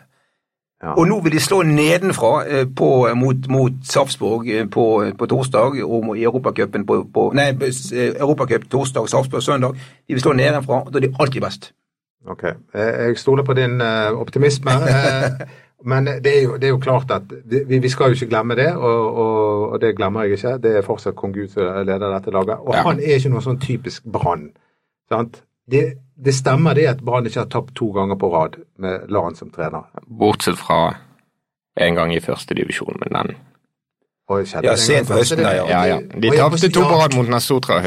Ja. 0.83 0.95
Og 0.97 1.05
nå 1.07 1.19
vil 1.21 1.31
de 1.31 1.39
slå 1.39 1.61
nedenfra 1.61 2.45
eh, 2.47 2.65
på, 2.75 3.07
mot, 3.15 3.47
mot 3.47 3.71
Sarpsborg 3.85 4.69
på, 4.71 4.85
på 5.17 5.25
torsdag, 5.29 5.83
og 5.83 6.17
i 6.17 6.23
Europacupen 6.23 6.85
på, 6.87 7.03
på 7.13 7.31
Nei, 7.37 7.51
Europacup 8.17 8.65
torsdag, 8.71 9.09
Sarpsborg 9.09 9.43
søndag. 9.43 9.75
De 10.07 10.13
vil 10.15 10.21
slå 10.23 10.33
nedenfra, 10.33 10.81
og 10.85 10.93
da 10.93 10.97
er 10.97 11.05
de 11.07 11.15
alltid 11.19 11.41
best. 11.41 11.71
Ok, 12.27 12.43
Eh, 12.73 13.07
jeg 13.07 13.17
stoler 13.17 13.43
på 13.43 13.53
din 13.57 13.81
eh, 13.81 14.11
optimisme. 14.13 14.71
eh, 14.71 15.47
Men 15.83 16.05
det 16.05 16.27
er, 16.37 16.43
jo, 16.43 16.57
det 16.61 16.63
er 16.63 16.69
jo 16.75 16.77
klart 16.77 17.09
at 17.11 17.23
vi, 17.49 17.79
vi 17.79 17.89
skal 17.89 18.11
jo 18.11 18.13
ikke 18.13 18.27
glemme 18.29 18.53
det, 18.55 18.67
og, 18.75 19.15
og, 19.17 19.69
og 19.71 19.81
det 19.81 19.95
glemmer 19.97 20.21
jeg 20.23 20.31
ikke. 20.37 20.51
Det 20.61 20.75
er 20.77 20.81
fortsatt 20.85 21.15
kong 21.17 21.33
Gud 21.33 21.47
som 21.49 21.63
leder 21.85 22.11
dette 22.13 22.29
laget. 22.31 22.59
Og 22.61 22.75
Ja. 22.75 22.83
han 22.85 22.99
er 23.01 23.15
ikke 23.17 23.31
noe 23.33 23.41
sånn 23.41 23.57
typisk 23.59 24.03
Brann. 24.05 24.51
Det, 25.71 25.81
det 26.25 26.33
stemmer 26.37 26.73
det 26.77 26.85
at 26.87 27.01
Brann 27.01 27.25
ikke 27.25 27.39
har 27.41 27.49
tapt 27.49 27.73
to 27.75 27.89
ganger 27.95 28.15
på 28.15 28.29
rad 28.29 28.59
med 28.77 29.09
Lan 29.09 29.35
som 29.35 29.49
trener. 29.49 29.87
Bortsett 30.05 30.57
fra 30.61 30.93
en 31.81 31.95
gang 31.97 32.13
i 32.13 32.19
første 32.21 32.53
divisjon, 32.53 32.99
men 33.01 33.17
den 33.17 33.35
Ja, 34.39 34.75
sent 34.75 35.07
på 35.07 35.17
høsten 35.17 35.37
det- 35.37 35.55
ja. 35.55 35.65
Ja, 35.69 35.81
ja. 35.85 35.97
De 35.99 36.29
tapte 36.37 36.69
to 36.71 36.81
på 36.81 36.99
rad 37.01 37.15
mot 37.15 37.27
Nasotra, 37.27 37.81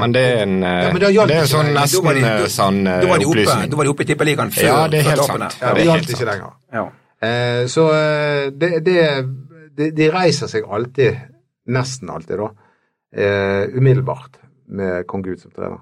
Men 0.00 0.12
det 0.12 0.22
er 0.22 0.42
en, 0.42 0.62
eh, 0.62 0.68
Ja, 0.68 0.92
gjaldt 0.92 1.28
det 1.28 1.36
er 1.36 1.40
en 1.40 1.46
sånn 1.46 1.72
nesten 1.74 2.24
eh, 2.24 2.46
sann 2.46 2.86
eh, 2.86 3.00
opplysning. 3.02 3.70
da 3.70 3.76
var 3.76 3.84
de 3.84 3.90
oppe 3.90 4.02
i 4.02 4.04
Tippeligaen 4.06 4.50
før 4.50 4.62
Ja, 4.62 4.88
det 4.88 4.98
er 4.98 5.10
helt 5.10 5.24
sant. 5.24 5.56
Ja, 5.60 5.74
det 5.74 5.84
gjaldt 5.84 5.98
helt 5.98 6.10
ikke 6.10 6.16
sant. 6.16 6.30
lenger. 6.30 6.52
Ja. 6.72 6.84
Eh, 7.20 7.66
så 7.66 7.88
eh, 7.92 8.50
det, 8.50 8.84
det, 8.84 9.94
de, 9.96 10.10
reiser 10.10 10.46
seg 10.46 10.64
alltid, 10.70 11.16
nesten 11.66 12.10
alltid 12.10 12.38
da, 12.38 12.48
eh, 13.16 13.66
umiddelbart 13.74 14.38
med 14.68 15.06
kong 15.06 15.22
Gud 15.22 15.40
som 15.40 15.50
trener. 15.50 15.78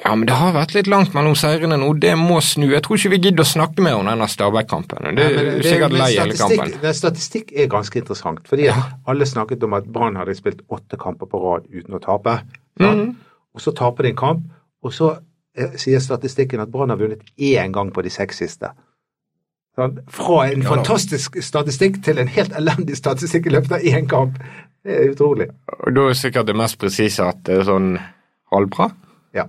Ja, 0.00 0.14
men 0.16 0.24
det 0.26 0.38
har 0.40 0.54
vært 0.54 0.72
litt 0.72 0.88
langt 0.88 1.12
mellom 1.12 1.34
seirene 1.36 1.76
nå. 1.76 1.90
Det 2.00 2.14
må 2.16 2.38
snu. 2.40 2.64
Jeg 2.72 2.80
tror 2.86 2.96
ikke 2.96 3.10
vi 3.12 3.18
gidder 3.26 3.44
å 3.44 3.48
snakke 3.50 3.84
mer 3.84 3.98
om 4.00 4.08
denne 4.08 4.28
Stabæk-kampen. 4.30 5.10
Det 5.18 5.26
er 5.26 5.36
men 5.36 5.58
det- 5.60 5.66
sikkert 5.66 5.92
lei 5.92 6.08
hele 6.16 6.36
kampen. 6.38 6.94
Statistikk 6.96 7.52
er 7.52 7.68
ganske 7.68 8.00
interessant, 8.00 8.48
fordi 8.48 8.64
ja. 8.70 8.78
alle 9.06 9.28
snakket 9.28 9.62
om 9.62 9.74
at 9.74 9.84
Brann 9.84 10.16
hadde 10.16 10.34
spilt 10.34 10.62
åtte 10.70 10.96
kamper 10.96 11.26
på 11.26 11.42
rad 11.42 11.68
uten 11.68 11.94
å 11.94 12.00
tape. 12.00 12.40
Mhm. 12.80 13.16
Og 13.54 13.60
så 13.60 13.74
taper 13.76 14.02
de 14.02 14.08
en 14.08 14.16
kamp, 14.16 14.42
og 14.82 14.92
så 14.92 15.18
eh, 15.54 15.76
sier 15.76 16.00
statistikken 16.00 16.60
at 16.60 16.72
Brann 16.72 16.88
har 16.88 16.96
vunnet 16.96 17.20
én 17.38 17.72
gang 17.72 17.92
på 17.92 18.02
de 18.02 18.08
seks 18.08 18.38
siste. 18.38 18.72
Fra 19.76 20.46
en 20.46 20.62
Ja 20.62 20.68
fantastisk 20.68 21.36
statistikk 21.42 22.02
til 22.04 22.18
en 22.18 22.28
helt 22.28 22.52
elendig 22.52 22.96
statistikk 22.96 23.46
i 23.46 23.50
løpet 23.50 23.72
av 23.72 23.80
én 23.80 24.08
kamp. 24.08 24.38
Det 24.84 24.92
er 24.92 25.12
utrolig. 25.12 25.48
Og 25.86 25.94
da 25.94 26.08
er 26.08 26.18
sikkert 26.18 26.46
det 26.46 26.56
mest 26.56 26.78
presise 26.78 27.24
at 27.24 27.42
det 27.44 27.60
er 27.60 27.64
sånn 27.64 27.98
halvbra. 28.52 28.90
Ja. 29.34 29.46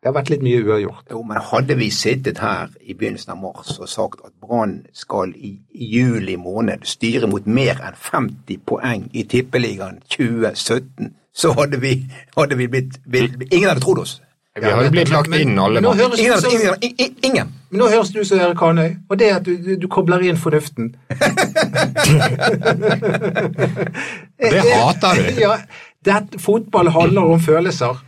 Det 0.00 0.08
har 0.08 0.14
vært 0.16 0.30
litt 0.32 0.40
mye 0.40 0.62
uavgjort. 0.64 1.10
Jo, 1.12 1.18
men 1.28 1.42
hadde 1.44 1.74
vi 1.76 1.90
sittet 1.92 2.38
her 2.40 2.70
i 2.80 2.94
begynnelsen 2.96 3.34
av 3.34 3.40
mars 3.42 3.74
og 3.76 3.88
sagt 3.92 4.22
at 4.24 4.32
Brann 4.40 4.78
skal 4.96 5.34
i 5.36 5.50
juli 5.76 6.38
måned 6.40 6.86
styre 6.88 7.28
mot 7.28 7.44
mer 7.44 7.82
enn 7.84 7.98
50 8.00 8.62
poeng 8.64 9.04
i 9.12 9.26
Tippeligaen 9.28 10.00
2017, 10.08 11.12
så 11.36 11.52
hadde 11.58 11.82
vi, 11.84 11.92
hadde 12.36 12.56
vi 12.56 12.70
blitt, 12.72 12.96
blitt 13.04 13.36
Ingen 13.50 13.68
hadde 13.68 13.84
trodd 13.84 14.00
oss. 14.06 14.16
Vi 14.56 14.66
hadde 14.72 14.90
blitt 14.90 15.12
lagt 15.12 15.36
inn 15.36 15.58
alle 15.60 15.84
mann. 15.84 16.00
Ingen 16.00 16.48
ingen, 16.48 16.74
ingen, 16.80 17.14
ingen. 17.22 17.52
Men 17.68 17.84
nå 17.84 17.92
høres 17.92 18.08
du 18.10 18.24
så, 18.24 18.32
som 18.32 18.40
Erik 18.40 18.64
Hanøy, 18.64 18.96
og 19.04 19.18
det 19.20 19.28
er 19.28 19.36
at 19.36 19.46
du, 19.46 19.52
du, 19.62 19.76
du 19.84 19.88
kobler 19.92 20.24
inn 20.26 20.40
fornuften. 20.40 20.94
Det 24.40 24.60
hater 24.64 25.20
du. 25.20 25.22
Ja, 25.44 25.58
det, 26.04 26.40
fotball 26.40 26.88
handler 26.88 27.22
om 27.36 27.40
følelser, 27.40 28.00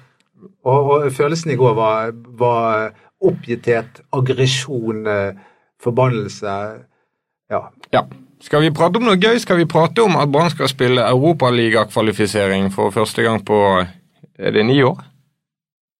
og, 0.64 0.90
og 0.90 1.12
følelsen 1.12 1.54
i 1.54 1.58
går 1.58 1.74
var, 1.74 2.12
var 2.38 2.92
oppgitthet, 3.22 4.02
aggresjon, 4.12 5.06
eh, 5.06 5.40
forbannelse. 5.82 6.56
Ja. 7.50 7.62
Ja. 7.92 8.06
Skal 8.42 8.64
vi 8.64 8.72
prate 8.74 8.98
om 8.98 9.06
noe 9.06 9.18
gøy? 9.22 9.38
Skal 9.38 9.60
vi 9.60 9.68
prate 9.70 10.02
om 10.02 10.16
at 10.18 10.30
Brann 10.32 10.50
skal 10.50 10.70
spille 10.70 11.04
europaligakvalifisering 11.06 12.72
for 12.74 12.90
første 12.90 13.22
gang 13.22 13.38
på 13.46 13.58
er 14.38 14.50
det 14.50 14.64
ni 14.66 14.80
år? 14.82 14.98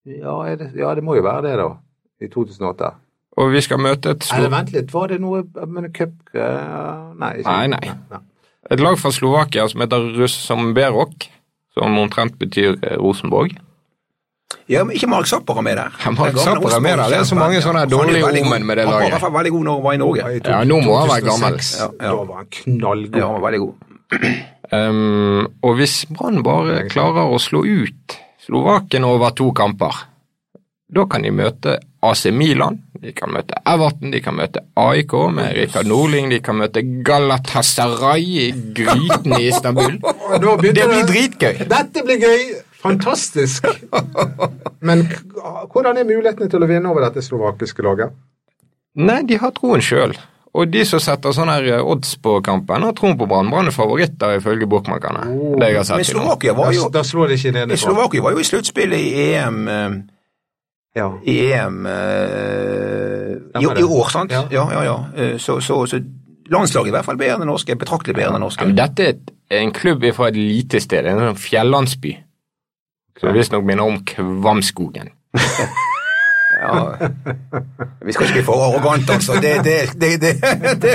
Ja, 0.07 0.35
det, 0.59 0.73
ja, 0.75 0.95
det 0.95 1.05
må 1.07 1.15
jo 1.15 1.23
være 1.23 1.47
det, 1.47 1.55
da. 1.61 1.69
I 2.23 2.29
2008. 2.31 2.91
Og 3.39 3.53
vi 3.53 3.63
skal 3.65 3.81
møte 3.81 4.13
et, 4.13 4.27
Eller 4.35 4.51
vent 4.53 4.73
litt, 4.75 4.91
var 4.93 5.09
det 5.13 5.21
noe 5.23 5.45
men 5.71 5.89
cup 5.95 6.35
eh, 6.35 6.99
Nei. 7.17 7.33
Ikke. 7.41 7.55
Nei, 7.73 7.95
nei. 8.11 8.21
et 8.71 8.83
lag 8.83 8.99
fra 9.01 9.13
Slovakia 9.15 9.69
som 9.71 9.81
heter 9.85 10.11
Russ 10.19 10.35
som 11.73 11.99
omtrent 11.99 12.37
betyr 12.39 12.77
eh, 12.83 12.99
Rosenborg. 13.01 13.55
Ja, 14.71 14.85
men 14.85 14.97
ikke 14.97 15.09
Mark 15.11 15.27
Zapper 15.31 15.59
er 15.61 15.67
med 15.67 15.77
der. 15.81 15.95
Ja, 16.05 16.11
Mark 16.17 16.39
Zapper 16.39 16.77
er 16.77 16.81
med 16.85 16.99
der. 16.99 17.09
Det 17.13 17.19
er 17.21 17.29
så 17.29 17.39
mange 17.39 17.61
sånne 17.65 17.85
dårlige 17.91 18.25
omen 18.29 18.67
med 18.67 18.79
det 18.81 18.87
Han 18.87 18.95
var 18.95 19.07
i 19.07 19.11
hvert 19.15 19.25
fall 19.27 19.35
veldig 19.37 19.53
god 19.57 19.65
når 19.69 19.79
han 19.79 19.85
var 19.87 19.93
i 19.93 20.03
Norge. 20.03 20.29
I 20.37 20.41
Ja, 20.45 20.63
nå 20.69 20.81
må 20.85 20.99
han 21.01 21.11
være 21.13 21.27
gammel. 21.29 21.59
Ja, 21.61 21.89
ja. 21.89 22.13
Da 22.13 22.25
var 22.31 22.43
han 22.43 22.51
knallgod. 22.59 23.19
Ja, 23.21 23.27
han 23.31 23.41
var 23.41 23.47
veldig 23.51 23.63
god. 23.67 23.75
Um, 24.73 25.47
og 25.63 25.77
hvis 25.77 25.99
Brann 26.09 26.43
bare 26.47 26.87
klarer 26.89 27.29
å 27.29 27.39
slå 27.43 27.65
ut 27.67 28.17
Slovaken 28.43 29.05
over 29.07 29.31
to 29.39 29.51
kamper, 29.55 29.95
da 30.93 31.05
kan 31.09 31.23
de 31.23 31.31
møte 31.31 31.77
AC 32.03 32.25
Milan, 32.35 32.81
de 32.99 33.13
kan 33.15 33.31
møte 33.31 33.55
Everton, 33.69 34.11
de 34.11 34.19
kan 34.25 34.35
møte 34.35 34.65
AIK 34.79 35.13
med 35.37 35.55
Rikard 35.57 35.87
Norling, 35.87 36.29
de 36.33 36.41
kan 36.43 36.59
møte 36.59 36.83
Galatasaray 37.07 38.27
i 38.43 38.49
gryten 38.75 39.37
i 39.39 39.47
Istanbul. 39.53 40.01
Det 40.43 40.57
blir 40.59 41.07
dritgøy. 41.07 41.63
Dette 41.71 42.03
blir 42.07 42.19
gøy! 42.19 42.43
Fantastisk! 42.83 43.67
Men 44.83 45.05
hvordan 45.73 45.99
er 46.01 46.07
mulighetene 46.09 46.49
til 46.51 46.63
å 46.65 46.69
vinne 46.71 46.91
over 46.91 47.05
dette 47.07 47.23
slovakiske 47.25 47.85
laget? 47.87 48.13
Nei, 48.99 49.21
de 49.29 49.39
har 49.41 49.53
troen 49.57 49.81
sjøl. 49.85 50.17
Og 50.53 50.69
de 50.69 50.83
som 50.85 51.01
setter 51.01 51.33
sånne 51.33 51.55
her 51.57 51.69
eh, 51.79 51.85
odds 51.89 52.11
på 52.21 52.35
kampen, 52.45 52.83
har 52.85 52.93
troen 52.99 53.15
på 53.17 53.25
Brann. 53.31 53.49
Brann 53.49 53.71
er 53.71 53.73
favoritter 53.73 54.35
ifølge 54.37 54.67
bokmakerne. 54.69 55.23
Det 55.63 55.71
jeg 55.71 55.79
har 55.79 55.87
sett 55.89 56.03
Men. 56.03 56.09
Slovakia 56.11 56.53
var 56.59 56.75
jo, 56.77 56.89
Da, 56.91 56.99
da 56.99 57.05
slår 57.09 57.31
de 57.33 57.39
ikke 57.39 57.53
ned. 57.57 57.73
Slovakia 57.81 58.25
var 58.27 58.35
jo 58.37 58.43
i 58.43 58.49
sluttspillet 58.51 59.01
i 59.01 59.13
EM 59.31 59.63
eh, 59.73 59.95
Ja. 61.01 61.07
i 61.25 61.37
EM 61.55 61.79
eh, 61.89 63.63
i, 63.63 63.65
i 63.65 63.87
år, 63.87 64.11
sant? 64.13 64.35
Ja. 64.35 64.43
Ja, 64.53 64.67
ja, 64.77 64.83
ja. 64.91 64.99
Så, 65.41 65.57
så, 65.65 65.79
så 65.89 66.03
landslaget 66.53 66.91
er 66.91 66.93
i 66.93 66.97
hvert 66.99 67.09
fall 67.09 67.21
bedre 67.23 67.39
enn 67.39 67.47
det 67.47 67.49
norske. 67.49 67.79
Betraktelig 67.81 68.19
bedre 68.19 68.35
enn 68.35 68.37
det 68.37 68.43
Ja, 68.43 68.45
norske. 68.45 68.69
men 68.69 68.77
dette 68.77 69.09
er 69.53 69.63
en 69.63 69.73
klubb 69.73 70.05
fra 70.17 70.29
et 70.29 70.37
lite 70.37 70.83
sted, 70.85 71.09
en 71.09 71.23
sånn 71.33 71.41
fjellandsby. 73.17 73.27
Som 73.27 73.39
visstnok 73.39 73.65
minner 73.65 73.85
om 73.85 74.05
Kvamskogen. 74.05 75.13
Ja. 76.63 76.95
Vi 78.05 78.13
skal 78.13 78.27
ikke 78.27 78.35
bli 78.37 78.43
for 78.45 78.61
arrogante, 78.61 79.13
altså. 79.17 79.33
Det, 79.43 79.65
det, 79.65 79.77
det, 80.01 80.11
det, 80.21 80.43
det. 80.83 80.93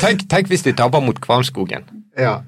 Tenk, 0.00 0.22
tenk, 0.30 0.46
hvis 0.48 0.62
de 0.62 0.72
taper 0.72 1.02
mot 1.04 1.18
Kvamskogen. 1.20 1.84
ja. 2.16 2.38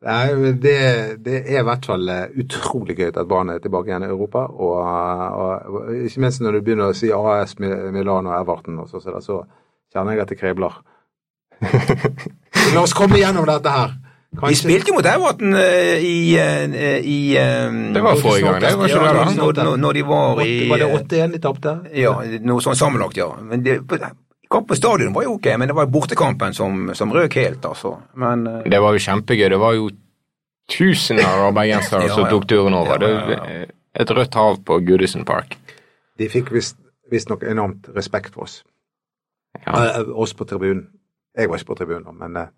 Nei, 0.00 0.52
det, 0.56 0.76
det 1.20 1.38
er 1.44 1.58
i 1.60 1.64
hvert 1.68 1.84
fall 1.84 2.08
eh, 2.08 2.30
utrolig 2.40 2.94
gøy 2.96 3.10
at 3.10 3.26
Brann 3.28 3.50
er 3.52 3.58
tilbake 3.60 3.90
igjen 3.90 4.06
i 4.06 4.08
Europa. 4.08 4.46
Og, 4.48 4.78
og, 4.80 5.66
og 5.68 5.90
ikke 6.06 6.22
minst 6.24 6.40
når 6.40 6.56
du 6.56 6.60
begynner 6.64 6.88
å 6.88 6.96
si 6.96 7.10
AS 7.12 7.58
Milan 7.60 8.30
og 8.30 8.32
Everton, 8.38 8.78
og 8.80 8.88
så, 8.88 9.02
så, 9.04 9.20
så 9.20 9.42
kjenner 9.92 10.16
jeg 10.16 10.24
at 10.24 10.32
det 10.32 10.38
kribler. 10.40 10.78
La 12.74 12.80
oss 12.80 12.96
komme 12.96 13.20
gjennom 13.20 13.44
dette 13.48 13.74
her. 13.74 13.92
De 14.30 14.54
spilte 14.54 14.92
jo 14.92 14.94
mot 14.94 15.06
Everton 15.10 15.54
eh, 15.58 15.98
i, 16.06 16.36
eh, 16.38 17.00
i 17.02 17.16
eh, 17.36 17.72
Det 17.94 18.02
var 18.04 18.14
forrige 18.20 18.44
gang, 18.46 18.60
det 18.62 18.76
var 18.78 18.86
ikke 18.86 19.00
ja, 19.02 19.24
det 19.26 19.36
når, 19.36 19.56
når, 19.58 19.76
når 19.82 19.96
de 19.98 20.04
var 20.06 20.42
i 20.44 20.52
Var 20.70 20.78
det 20.84 20.88
8-1 21.00 21.32
de 21.34 21.40
tapte? 21.42 21.72
Ja, 21.98 22.12
noe 22.46 22.62
sånn 22.62 22.78
sammenlagt, 22.78 23.18
ja. 23.18 23.26
Men 23.42 23.64
det, 23.66 23.80
kamp 24.50 24.68
på 24.70 24.78
stadion 24.78 25.10
var 25.16 25.26
jo 25.26 25.34
ok, 25.34 25.48
men 25.58 25.72
det 25.72 25.74
var 25.80 25.90
bortekampen 25.90 26.54
som, 26.54 26.92
som 26.94 27.10
røk 27.14 27.34
helt, 27.42 27.66
altså. 27.66 27.96
Men 28.14 28.46
Det 28.70 28.80
var 28.82 28.94
jo 28.94 29.02
kjempegøy. 29.02 29.48
Det 29.50 29.58
var 29.64 29.74
jo 29.80 29.90
tusener 30.70 31.26
av 31.48 31.50
bergensere 31.58 32.06
Ja, 32.06 32.14
som 32.14 32.28
ja. 32.28 32.30
tok 32.30 32.46
turen 32.50 32.78
over. 32.78 33.02
Det, 33.02 33.40
et 33.98 34.14
rødt 34.14 34.38
hav 34.38 34.60
på 34.62 34.78
Goodison 34.86 35.26
Park. 35.26 35.56
De 36.22 36.30
fikk 36.30 36.52
visst- 36.54 36.78
visstnok 37.10 37.42
enormt 37.50 37.90
respekt 37.96 38.30
for 38.38 38.46
oss. 38.46 38.60
Ja. 39.66 39.74
Eh, 39.98 40.06
oss 40.14 40.34
på 40.38 40.46
tribunen. 40.46 40.86
Jeg 41.34 41.50
var 41.50 41.58
ikke 41.58 41.72
på 41.74 41.78
tribunen, 41.82 42.14
men 42.22 42.36
eh, 42.38 42.52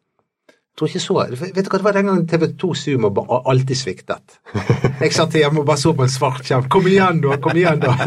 tror 0.79 0.89
ikke 0.89 1.05
så 1.05 1.15
Vet 1.31 1.67
du 1.67 1.71
hva, 1.71 1.79
det 1.79 1.85
var 1.85 1.93
den 1.99 2.09
gangen 2.09 2.29
TV2 2.31 2.63
Sumo 2.79 3.09
alltid 3.39 3.77
sviktet. 3.77 4.41
Jeg 5.03 5.13
satt 5.13 5.35
hjemme 5.37 5.61
og 5.63 5.69
bare 5.69 5.83
så 5.83 5.91
på 5.97 6.03
en 6.07 6.13
svart 6.13 6.45
skjerm. 6.47 6.69
Kom 6.73 6.87
igjen, 6.89 7.21
da! 7.25 7.31
Kom 7.43 7.57
igjen, 7.57 7.81
da! 7.83 7.91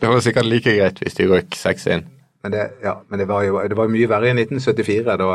Det 0.00 0.08
var 0.08 0.20
sikkert 0.24 0.48
like 0.48 0.72
greit 0.72 1.00
hvis 1.02 1.16
de 1.18 1.24
røk 1.28 1.56
seks 1.58 1.82
inn. 1.90 2.04
Men 2.40 2.50
det, 2.54 2.62
ja, 2.80 2.94
men 3.08 3.20
det 3.20 3.26
var 3.28 3.42
jo 3.44 3.60
det 3.68 3.76
var 3.76 3.90
mye 3.92 4.08
verre 4.08 4.30
i 4.30 4.32
1974, 4.32 5.16
da, 5.20 5.26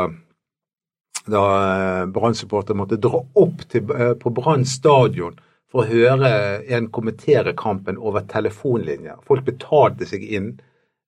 da 1.30 1.42
eh, 1.54 2.04
Brann-supporter 2.10 2.74
måtte 2.74 2.98
dra 2.98 3.20
opp 3.22 3.62
til, 3.70 3.86
eh, 3.94 4.18
på 4.18 4.32
Brann 4.34 4.66
stadion 4.66 5.38
for 5.70 5.84
å 5.84 5.90
høre 5.90 6.30
en 6.72 6.88
kommentere 6.94 7.54
kampen 7.58 7.98
over 7.98 8.26
telefonlinjer. 8.26 9.20
Folk 9.28 9.46
betalte 9.46 10.08
seg 10.08 10.24
inn 10.26 10.56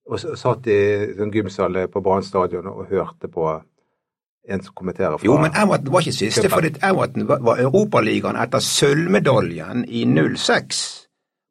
og 0.09 0.39
satt 0.41 0.67
i 0.67 0.79
en 1.21 1.33
gymsal 1.33 1.77
på 1.93 2.01
Brann 2.01 2.25
stadion 2.25 2.67
og 2.67 2.87
hørte 2.91 3.29
på 3.29 3.51
en 4.49 4.63
som 4.65 4.75
kommenterer 4.75 5.19
fra 5.19 5.27
Jo, 5.27 5.37
men 5.37 5.53
Everton 5.53 5.93
var 5.93 6.01
ikke 6.01 6.17
siste, 6.17 6.49
for 6.49 6.65
Everton 6.65 7.29
var, 7.29 7.43
var 7.45 7.61
Europaligaen 7.61 8.39
etter 8.41 8.65
sølvmedaljen 8.65 9.85
i 9.89 10.07
06. 10.09 10.81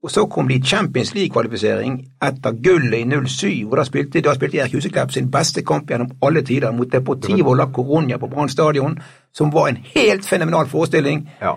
Og 0.04 0.12
så 0.14 0.26
kom 0.30 0.48
de 0.48 0.56
i 0.56 0.64
Champions 0.64 1.14
League-kvalifisering 1.16 1.98
etter 2.24 2.58
gullet 2.64 3.00
i 3.00 3.22
07. 3.28 3.68
og 3.70 3.78
Da 3.78 3.86
spilte, 3.86 4.22
da 4.22 4.34
spilte 4.38 4.60
Erik 4.62 4.76
Huseklepp 4.78 5.12
sin 5.12 5.32
beste 5.34 5.64
kamp 5.66 5.90
gjennom 5.90 6.12
alle 6.22 6.44
tider 6.46 6.72
mot 6.72 6.92
Deportivo 6.92 7.54
La 7.58 7.66
Coronia 7.74 8.18
på 8.18 8.30
Brann 8.30 8.50
stadion, 8.50 9.00
som 9.34 9.54
var 9.54 9.68
en 9.68 9.80
helt 9.96 10.26
fenomenal 10.26 10.70
forestilling. 10.70 11.26
Ja. 11.42 11.56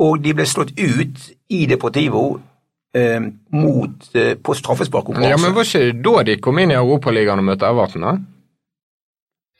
Og 0.00 0.22
de 0.24 0.34
ble 0.34 0.46
slått 0.46 0.72
ut 0.78 1.26
i 1.50 1.66
Deportivo 1.66 2.40
eh, 2.94 3.20
mot, 3.52 4.10
eh, 4.14 4.34
på 4.34 4.54
straffesparkkonkurranse. 4.54 5.30
Ja, 5.30 5.38
men 5.40 5.54
Var 5.54 5.68
ikke 5.68 6.02
da 6.02 6.22
de 6.26 6.36
kom 6.42 6.58
inn 6.58 6.70
i 6.74 6.78
Europaligaen 6.78 7.42
og 7.42 7.48
møtte 7.52 7.68
Everton? 7.70 8.02
da? 8.02 8.16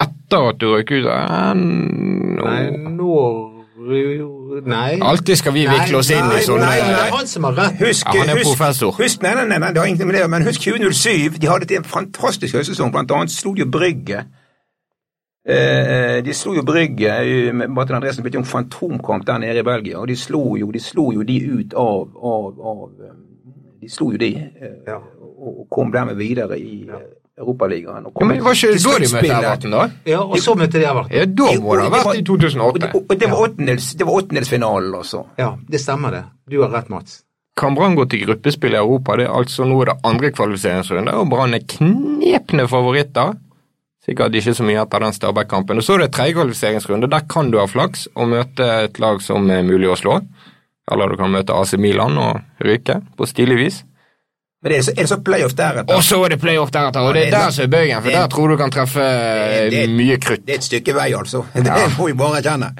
Etter 0.00 0.50
at 0.50 0.60
du 0.60 0.68
røk 0.72 0.90
ut? 0.90 1.06
Eh, 1.06 1.54
Nei, 1.54 2.60
når 2.96 3.60
Nei. 3.80 4.98
Alltid 5.00 5.38
skal 5.40 5.54
vi 5.54 5.62
vikle 5.64 6.00
oss 6.00 6.10
inn 6.12 6.26
i 6.36 6.42
sånne 6.44 6.66
Nei, 6.66 6.80
det 6.84 6.96
er 6.98 7.14
han 7.14 7.28
som 7.30 7.46
har 7.48 7.56
rett. 7.56 7.78
Husk, 7.80 8.06
Ja, 8.06 8.20
han 8.20 8.32
er 8.32 8.40
husk, 8.40 8.50
professor. 8.52 8.92
Husk, 8.98 9.22
nei, 9.24 9.32
nei, 9.38 9.46
nei, 9.48 9.58
nei, 9.62 9.70
det 9.72 9.80
har 9.80 9.88
ingenting 9.88 10.10
med 10.10 10.18
det 10.18 10.26
men 10.30 10.44
husk 10.44 10.60
2007. 10.66 11.38
De 11.40 11.48
hadde 11.48 11.76
en 11.78 11.86
fantastisk 11.88 12.58
høstsesong. 12.58 12.92
Blant 12.92 13.10
annet 13.16 13.32
slo 13.32 13.54
de 13.54 13.64
jo 13.64 13.70
Brygge. 13.72 14.26
Eh, 15.48 16.18
de 16.22 16.34
slo 16.36 16.52
jo 16.54 16.62
Brygge 16.68 17.08
eh, 17.08 17.52
Martin 17.52 17.96
Andresen 17.96 18.20
spilte 18.20 18.36
jo 18.36 18.42
en 18.42 18.48
fantomkamp 18.50 19.24
der 19.24 19.38
nede 19.40 19.62
i 19.62 19.64
Belgia, 19.64 19.96
og 20.02 20.08
de 20.10 20.16
slo 20.20 20.56
jo 20.60 20.68
de, 20.74 20.80
slo 20.84 21.06
jo 21.16 21.22
de 21.24 21.38
ut 21.48 21.72
av, 21.80 22.10
av, 22.20 22.58
av 22.60 22.82
eh, 23.06 23.14
De 23.80 23.88
slo 23.88 24.10
jo 24.12 24.20
de, 24.20 24.28
eh, 24.36 24.74
Ja. 24.86 24.98
og, 25.00 25.62
og 25.62 25.64
kom 25.72 25.90
dermed 25.94 26.18
videre 26.20 26.58
i 26.60 26.82
ja. 26.90 27.00
Europaligaen. 27.40 28.04
Ja, 28.20 28.26
men 28.28 28.42
Var 28.44 28.52
ikke 28.58 28.74
det 28.74 28.82
da 28.84 28.98
de 29.00 29.08
møtte. 29.14 29.32
Everton, 29.38 29.72
da? 29.72 29.86
Ja, 30.04 30.18
og 30.26 30.36
så 30.44 30.52
møtte 30.60 30.76
de 30.76 30.84
Everton. 30.84 31.16
Ja, 31.16 31.24
Da 31.24 31.54
må 31.64 31.78
det 31.78 31.86
ha 31.86 31.92
vært 31.94 32.18
i 32.20 32.24
2008. 32.28 32.90
og 33.00 33.14
det 33.16 33.30
var 33.32 33.44
åttendels- 33.46 33.94
det 33.96 34.04
var 34.10 34.18
åttendelsfinalen, 34.20 34.92
altså. 34.98 35.22
Ja, 35.40 35.54
det 35.72 35.80
stemmer 35.80 36.12
det. 36.18 36.24
Du 36.52 36.58
har 36.60 36.68
rett, 36.74 36.90
Mats. 36.92 37.22
Kan 37.56 37.74
Brann 37.74 37.96
gå 37.96 38.04
til 38.12 38.26
gruppespill 38.26 38.76
i 38.76 38.76
Europa? 38.76 39.16
Det 39.16 39.24
er 39.24 39.32
altså 39.40 39.64
nå 39.64 39.80
er 39.80 39.94
det 39.94 39.96
andre 40.04 40.30
kvalifiseringsrunde, 40.36 41.14
og 41.16 41.30
Brann 41.32 41.54
er 41.56 41.64
knepne 41.64 42.68
favoritter. 42.68 43.32
Sikkert 44.06 44.34
ikke 44.34 44.54
så 44.56 44.64
mye 44.64 44.80
etter 44.80 45.02
den 45.04 45.12
Stabæk-kampen. 45.12 45.76
Og 45.76 45.84
Så 45.84 45.94
er 45.94 45.98
det 46.06 46.12
tredje 46.16 46.32
kvalifiseringsrunde. 46.38 47.10
Der 47.12 47.20
kan 47.28 47.50
du 47.52 47.58
ha 47.60 47.66
flaks 47.68 48.06
og 48.16 48.28
møte 48.32 48.64
et 48.86 48.98
lag 48.98 49.20
som 49.22 49.50
er 49.50 49.62
mulig 49.62 49.90
å 49.92 49.96
slå. 50.00 50.20
Eller 50.90 51.08
du 51.12 51.16
kan 51.20 51.30
møte 51.30 51.52
AC 51.54 51.74
Milan 51.78 52.16
og 52.18 52.40
ryke 52.64 53.00
på 53.16 53.26
stilig 53.28 53.56
vis. 53.60 53.82
Men 54.62 54.72
er 54.72 54.76
det 54.80 54.84
så, 54.84 54.92
er 54.92 55.02
det 55.04 55.08
så 55.08 55.18
playoff 55.24 55.54
deretter? 55.56 55.94
Og 55.96 56.02
så 56.04 56.18
er 56.24 56.28
det 56.34 56.40
playoff 56.40 56.70
deretter, 56.72 57.00
og 57.00 57.14
det 57.16 57.26
er 57.26 57.30
der 57.30 57.50
som 57.56 57.64
er 57.64 57.68
bøygen, 57.72 58.02
for 58.02 58.10
det- 58.10 58.18
der 58.18 58.26
tror 58.28 58.48
du 58.48 58.56
kan 58.56 58.70
treffe 58.70 59.00
det- 59.00 59.70
det- 59.72 59.90
mye 59.90 60.16
krutt. 60.20 60.44
Det 60.46 60.52
er 60.52 60.58
et 60.58 60.64
stykke 60.64 60.94
vei, 60.94 61.12
altså. 61.16 61.44
Det 61.54 61.96
må 61.98 62.06
vi 62.06 62.12
bare 62.12 62.40
erkjenne. 62.42 62.74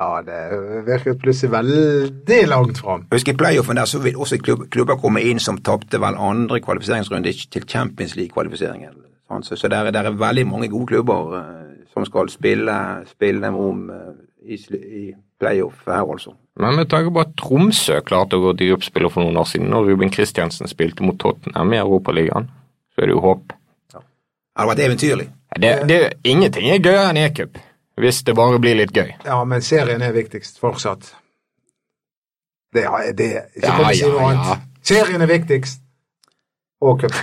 Ja, 0.00 0.20
det 0.22 0.84
virker 0.86 1.14
plutselig 1.18 1.50
veldig 1.50 2.48
langt 2.48 2.78
fram. 2.78 3.06
Husk 3.12 3.28
I 3.28 3.32
playoffen 3.32 3.76
der 3.76 3.84
så 3.86 3.98
vil 4.02 4.14
også 4.16 4.38
klubb, 4.38 4.68
klubber 4.70 4.96
komme 5.00 5.22
inn 5.22 5.38
som 5.40 5.58
tapte 5.58 5.98
vel 6.00 6.14
andre 6.14 6.60
kvalifiseringsrunde 6.60 7.32
til 7.50 7.62
Champions 7.66 8.14
League-kvalifiseringen. 8.16 9.07
Sånn, 9.28 9.42
Så, 9.44 9.56
så 9.60 9.68
der, 9.68 9.86
er- 9.88 9.92
der 9.92 10.08
er 10.08 10.16
veldig 10.16 10.46
mange 10.48 10.68
gode 10.72 10.86
klubber 10.94 11.34
eh, 11.38 11.86
som 11.92 12.04
skal 12.08 12.28
spille, 12.32 12.74
spille 13.10 13.48
om 13.52 13.90
eh, 13.90 14.14
i, 14.48 14.56
i 14.56 15.14
playoff 15.40 15.84
her, 15.86 16.02
altså. 16.08 16.32
Men 16.58 16.74
med 16.80 16.88
tanke 16.90 17.12
på 17.14 17.20
at 17.22 17.34
Tromsø 17.38 18.00
klarte 18.02 18.38
å 18.38 18.42
gå 18.48 18.54
til 18.58 18.72
gruppespiller 18.72 19.12
for 19.12 19.22
noen 19.22 19.36
år 19.38 19.46
siden, 19.46 19.72
og 19.76 19.86
Ruben 19.86 20.10
Kristiansen 20.10 20.66
spilte 20.70 21.04
mot 21.06 21.18
Tottenham 21.20 21.72
i 21.76 21.78
Europaligaen, 21.78 22.48
så 22.94 23.02
er 23.04 23.10
det 23.10 23.14
jo 23.14 23.20
håp. 23.22 23.52
Det 23.92 24.00
hadde 24.58 24.70
vært 24.72 24.82
eventyrlig. 24.88 25.28
Det, 25.62 25.70
det, 25.88 25.98
ingenting 26.26 26.66
er 26.72 26.80
gøyere 26.82 27.12
enn 27.12 27.20
e-cup, 27.22 27.60
hvis 28.02 28.22
det 28.26 28.34
bare 28.38 28.58
blir 28.62 28.74
litt 28.80 28.90
gøy. 28.96 29.12
Ja, 29.26 29.38
men 29.46 29.62
serien 29.62 30.02
er 30.02 30.12
viktigst 30.16 30.58
fortsatt. 30.62 31.12
Det 32.74 32.82
er 32.84 33.12
det. 33.16 33.30
Ikke 33.56 33.66
Ja, 33.68 33.76
kom 33.78 33.86
og 33.86 33.94
si 33.94 34.02
ja, 34.02 34.10
noe 34.12 34.20
ja. 34.24 34.32
annet. 34.32 34.66
Serien 34.88 35.22
er 35.24 35.30
viktigst. 35.30 35.80
Og 36.82 37.00
cup. 37.00 37.14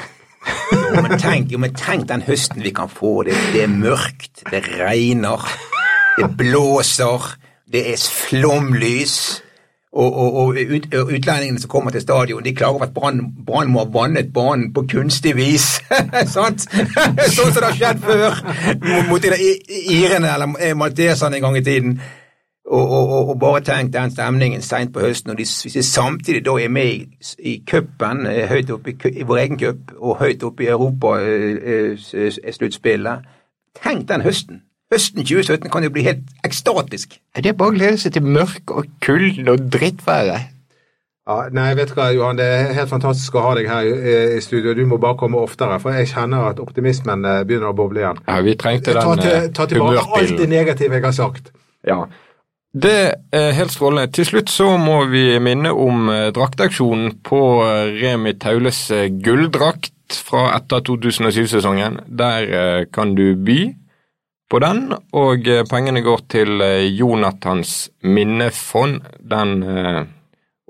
Jo, 0.93 1.02
men 1.02 1.17
tenk, 1.19 1.52
jo, 1.52 1.62
men 1.62 1.74
tenk 1.78 2.08
den 2.10 2.24
høsten 2.26 2.63
vi 2.63 2.74
kan 2.76 2.91
få. 2.91 3.24
Det, 3.28 3.38
det 3.54 3.63
er 3.65 3.71
mørkt, 3.71 4.43
det 4.52 4.62
regner, 4.78 5.41
det 6.19 6.30
blåser, 6.38 7.34
det 7.71 7.88
er 7.93 8.06
flomlys. 8.28 9.17
Og, 9.95 10.12
og, 10.12 10.34
og 10.36 10.58
ut, 10.60 10.88
utlendingene 10.91 11.62
som 11.62 11.69
kommer 11.71 11.93
til 11.95 12.02
stadion, 12.04 12.43
de 12.43 12.52
klager 12.56 12.76
over 12.76 12.84
at 12.84 12.93
Brann 12.93 13.69
må 13.71 13.80
ha 13.80 13.88
vannet 13.93 14.34
banen 14.36 14.74
på 14.76 14.84
kunstig 14.91 15.38
vis. 15.38 15.69
Sånn 16.34 16.58
som 16.60 17.54
det 17.56 17.63
har 17.63 17.78
skjedd 17.78 18.04
før 18.04 18.41
mot 19.08 19.24
de 19.24 19.32
irene 19.95 20.34
eller 20.34 20.60
eh, 20.60 20.76
malteserne 20.76 21.39
en 21.39 21.48
gang 21.48 21.56
i 21.62 21.63
tiden. 21.63 21.95
Og, 22.65 22.91
og, 22.91 23.10
og, 23.10 23.30
og 23.30 23.39
bare 23.39 23.62
tenk 23.62 23.93
den 23.93 24.12
stemningen 24.12 24.62
seint 24.65 24.93
på 24.93 24.99
høsten, 24.99 25.32
og 25.32 25.38
de, 25.38 25.45
hvis 25.62 25.73
de 25.73 25.84
samtidig 25.86 26.45
da 26.45 26.51
er 26.58 26.69
med 26.73 26.86
i, 26.86 27.08
i 27.39 27.63
cupen, 27.69 28.25
eh, 28.25 28.49
høyt 28.49 28.71
oppe 28.73 28.89
i, 28.91 28.95
i 29.21 29.23
vår 29.23 29.38
egen 29.43 29.60
cup, 29.62 29.78
og 29.97 30.17
høyt 30.23 30.43
oppe 30.43 30.63
i 30.63 30.67
Europa-sluttspillet 30.73 33.17
Tenk 33.84 34.10
den 34.10 34.21
høsten! 34.25 34.62
Høsten 34.93 35.25
2017 35.25 35.71
kan 35.73 35.84
jo 35.84 35.89
bli 35.93 36.04
helt 36.06 36.25
ekstatisk. 36.45 37.10
Det 37.36 37.49
er 37.49 37.58
bare 37.58 37.71
å 37.73 37.75
glede 37.75 37.97
seg 38.01 38.12
til 38.15 38.25
mørk 38.25 38.65
og 38.71 38.84
kulden 39.04 39.49
og 39.51 39.58
drittværet. 39.73 40.41
Ja, 41.25 41.47
nei, 41.49 41.71
vet 41.73 41.89
du 41.89 41.95
hva, 41.97 42.12
Johan, 42.13 42.38
det 42.38 42.45
er 42.45 42.75
helt 42.78 42.91
fantastisk 42.91 43.34
å 43.34 43.41
ha 43.47 43.56
deg 43.58 43.65
her 43.65 43.88
i, 43.89 44.38
i 44.38 44.41
studio. 44.45 44.75
Du 44.78 44.86
må 44.86 45.01
bare 45.01 45.17
komme 45.17 45.41
oftere, 45.41 45.80
for 45.82 45.89
jeg 45.97 46.12
kjenner 46.12 46.51
at 46.51 46.62
optimismen 46.62 47.25
eh, 47.25 47.41
begynner 47.49 47.71
å 47.71 47.78
boble 47.78 48.04
igjen. 48.04 48.19
Ja, 48.28 48.36
vi 48.45 48.54
trengte 48.62 48.93
den 48.93 49.01
humørpillen. 49.01 49.49
Ta, 49.49 49.63
ta 49.63 49.65
tilbake 49.71 50.06
alt 50.19 50.36
det 50.38 50.49
negative 50.51 50.99
jeg 50.99 51.06
har 51.08 51.15
sagt. 51.17 51.49
Ja. 51.86 52.06
Det 52.75 52.99
er 53.31 53.53
helt 53.55 53.71
strålende. 53.71 54.11
Til 54.11 54.27
slutt 54.27 54.51
så 54.51 54.73
må 54.75 55.05
vi 55.07 55.38
minne 55.39 55.71
om 55.71 56.09
drakteaksjonen 56.35 57.21
på 57.23 57.39
eh, 57.63 57.93
Remi 58.01 58.33
Taules 58.35 58.81
eh, 58.91 59.07
gulldrakt 59.07 60.17
fra 60.27 60.49
etter 60.57 60.83
2007-sesongen. 60.83 62.01
Der 62.19 62.49
eh, 62.51 62.81
kan 62.91 63.15
du 63.15 63.29
by 63.39 63.59
på 64.51 64.59
den, 64.59 64.89
og 65.15 65.47
eh, 65.47 65.63
pengene 65.71 66.03
går 66.03 66.25
til 66.29 66.61
eh, 66.61 66.83
Jonathans 66.91 67.89
minnefond. 68.03 69.07
Den 69.23 69.63
eh, 69.63 70.01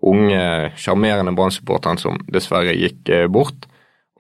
unge, 0.06 0.44
sjarmerende 0.78 1.34
Brann-supporteren 1.34 1.98
som 1.98 2.22
dessverre 2.30 2.78
gikk 2.78 3.10
eh, 3.10 3.26
bort. 3.26 3.66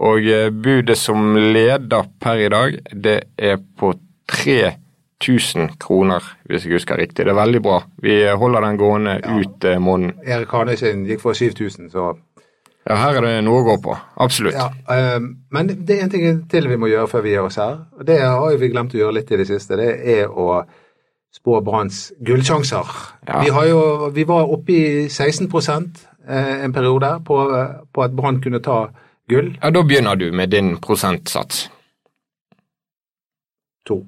Og 0.01 0.25
eh, 0.25 0.49
budet 0.49 0.97
som 0.99 1.37
leder 1.37 2.09
per 2.17 2.41
i 2.41 2.49
dag, 2.49 2.81
det 2.91 3.19
er 3.37 3.61
på 3.77 3.93
3000 5.21 5.77
kroner, 5.79 6.23
hvis 6.45 6.65
jeg 6.65 6.75
husker 6.75 6.97
riktig. 6.99 7.25
Det 7.25 7.31
er 7.31 7.37
veldig 7.39 7.61
bra. 7.63 7.81
Vi 8.03 8.15
holder 8.27 8.61
den 8.61 8.77
gående 8.77 9.17
ut 9.23 9.63
eh, 9.63 9.79
måneden. 9.79 10.19
Erik 10.25 10.51
Hanesen 10.51 11.05
gikk 11.07 11.21
for 11.23 11.33
7000, 11.33 11.91
så 11.91 12.13
Ja, 12.85 12.95
her 13.01 13.15
er 13.17 13.21
det 13.25 13.43
noe 13.47 13.63
å 13.63 13.65
gå 13.65 13.75
på. 13.81 13.95
Absolutt. 14.21 14.53
ja, 14.53 14.67
øh, 14.93 15.21
Men 15.51 15.67
det 15.67 15.95
er 15.97 16.03
en 16.03 16.09
ting 16.09 16.43
til 16.49 16.67
vi 16.69 16.77
må 16.77 16.87
gjøre 16.91 17.07
før 17.07 17.23
vi 17.25 17.31
gir 17.33 17.41
oss 17.47 17.55
her. 17.55 17.79
og 17.97 18.05
Det 18.05 18.19
har 18.21 18.57
vi 18.61 18.69
glemt 18.69 18.93
å 18.93 18.97
gjøre 18.97 19.13
litt 19.13 19.31
i 19.31 19.37
det 19.37 19.47
siste. 19.47 19.77
Det 19.79 20.19
er 20.19 20.27
å 20.29 20.63
spå 21.33 21.61
Branns 21.65 22.11
gullsjanser. 22.21 22.85
Ja. 23.27 23.41
Vi, 23.41 23.49
har 23.49 23.65
jo, 23.65 24.09
vi 24.13 24.23
var 24.23 24.51
oppe 24.51 24.71
i 24.71 25.09
16 25.09 25.49
eh, 26.27 26.63
en 26.63 26.73
periode 26.73 27.23
på, 27.25 27.39
på 27.91 28.03
at 28.03 28.13
Brann 28.13 28.41
kunne 28.41 28.61
ta 28.61 28.89
gull. 29.29 29.57
Ja, 29.61 29.71
Da 29.71 29.83
begynner 29.83 30.15
du 30.15 30.31
med 30.31 30.49
din 30.49 30.77
prosentsats. 30.77 31.69
To. 33.85 34.05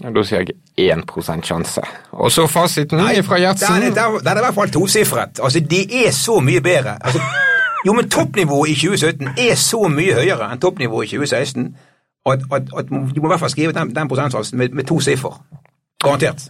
Da 0.00 0.22
sier 0.24 0.46
jeg 0.78 0.94
1 0.96 1.44
sjanse. 1.44 1.82
Og 2.12 2.32
så 2.32 2.46
fasiten 2.48 2.98
Nei, 2.98 3.22
fra 3.22 3.36
Den 3.36 3.42
Gjertsen. 3.44 3.82
er, 3.82 4.18
den 4.18 4.32
er 4.32 4.40
i 4.40 4.44
hvert 4.46 4.54
fall 4.54 4.70
tosifret. 4.70 5.40
Altså, 5.42 5.60
de 5.60 6.06
er 6.06 6.10
så 6.10 6.40
mye 6.40 6.60
bedre. 6.60 6.96
Altså, 7.04 7.20
jo, 7.86 7.92
men 7.92 8.10
toppnivået 8.10 8.68
i 8.68 8.74
2017 8.74 9.28
er 9.38 9.54
så 9.54 9.88
mye 9.88 10.14
høyere 10.14 10.52
enn 10.52 10.60
toppnivået 10.60 11.12
i 11.12 11.16
2016 11.16 11.76
at, 12.26 12.40
at, 12.52 12.62
at 12.78 12.88
du 12.90 13.20
må 13.20 13.28
i 13.28 13.32
hvert 13.32 13.40
fall 13.40 13.50
skrive 13.50 13.72
den, 13.72 13.94
den 13.96 14.08
prosentsatsen 14.08 14.58
med, 14.58 14.68
med 14.68 14.84
to 14.84 15.00
siffer. 15.00 15.42
Garantert. 16.04 16.48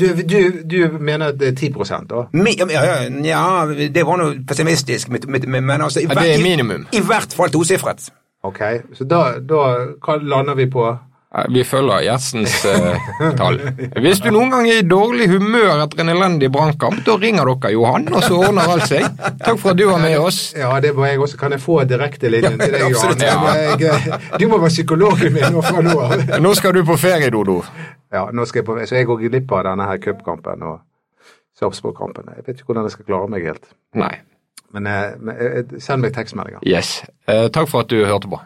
Du, 0.00 0.06
du, 0.30 0.38
du 0.70 0.98
mener 0.98 1.26
at 1.26 1.38
det 1.40 1.48
er 1.48 1.52
10 1.54 1.68
da? 2.10 2.24
Mi, 2.32 2.56
ja, 2.58 2.82
ja, 2.82 3.02
ja, 3.24 3.88
det 3.94 4.06
var 4.06 4.18
noe 4.18 4.40
pessimistisk, 4.48 5.08
men, 5.08 5.70
altså 5.80 6.00
i, 6.00 6.08
Ja, 6.08 6.14
det 6.14 6.34
er 6.34 6.42
minimum. 6.42 6.86
I, 6.92 6.96
I 6.96 7.00
hvert 7.06 7.34
fall 7.36 7.50
tosifret. 7.50 8.10
Ok, 8.42 8.58
så 8.94 9.04
da, 9.04 9.22
da 9.38 9.60
hva 10.00 10.16
lander 10.22 10.54
vi 10.58 10.66
på? 10.70 10.88
Eh, 11.34 11.44
Vi 11.54 11.62
følger 11.64 12.02
gjestens 12.02 12.64
eh, 12.66 13.10
tall. 13.38 13.60
Hvis 14.02 14.18
du 14.24 14.30
noen 14.34 14.50
gang 14.50 14.66
er 14.66 14.80
i 14.80 14.86
dårlig 14.86 15.28
humør 15.30 15.84
etter 15.84 16.02
en 16.02 16.10
elendig 16.14 16.50
brannkamp, 16.50 17.04
da 17.06 17.14
ringer 17.22 17.46
dere 17.52 17.70
Johan, 17.76 18.08
og 18.10 18.24
så 18.26 18.40
ordner 18.48 18.72
alt 18.74 18.88
seg. 18.90 19.06
Takk 19.44 19.60
for 19.62 19.70
at 19.72 19.78
du 19.78 19.84
var 19.90 20.02
med 20.02 20.16
oss. 20.18 20.40
Ja, 20.58 20.72
det 20.82 20.90
må 20.96 21.06
jeg 21.06 21.20
også. 21.22 21.38
Kan 21.38 21.54
jeg 21.54 21.62
få 21.62 21.78
direktelinjen 21.86 22.58
til 22.58 22.74
deg, 22.74 22.86
Johan? 22.90 23.22
Ja. 23.22 23.78
Jeg 23.78 24.40
Du 24.42 24.48
må 24.50 24.58
være 24.58 24.74
psykologen 24.74 25.36
min 25.36 25.54
nå 25.54 25.62
fra 25.62 25.84
nå 25.86 25.94
av. 26.02 26.16
Nå 26.44 26.54
skal 26.58 26.74
du 26.74 26.82
på 26.88 26.98
ferie, 26.98 27.30
Dodo. 27.30 27.60
Ja, 28.10 28.24
nå 28.34 28.44
skal 28.48 28.64
jeg 28.64 28.66
på, 28.66 28.74
så 28.90 28.96
jeg 28.98 29.06
går 29.06 29.20
glipp 29.28 29.52
av 29.54 29.68
denne 29.68 29.86
her 29.86 30.00
cupkampen 30.02 30.64
og 30.66 30.80
Sarpsborg-kampen. 31.60 32.32
Jeg 32.36 32.46
vet 32.46 32.58
ikke 32.58 32.72
hvordan 32.72 32.88
jeg 32.88 32.96
skal 32.96 33.06
klare 33.06 33.30
meg 33.30 33.46
helt. 33.46 33.70
Nei. 33.94 34.14
Men, 34.74 34.86
eh, 34.86 35.12
men 35.18 35.36
eh, 35.36 35.76
send 35.82 36.02
meg 36.02 36.14
tekstmeldinger. 36.16 36.62
Yes. 36.66 37.02
Eh, 37.28 37.46
takk 37.54 37.68
for 37.70 37.84
at 37.84 37.90
du 37.92 38.00
hørte 38.06 38.30
på. 38.30 38.38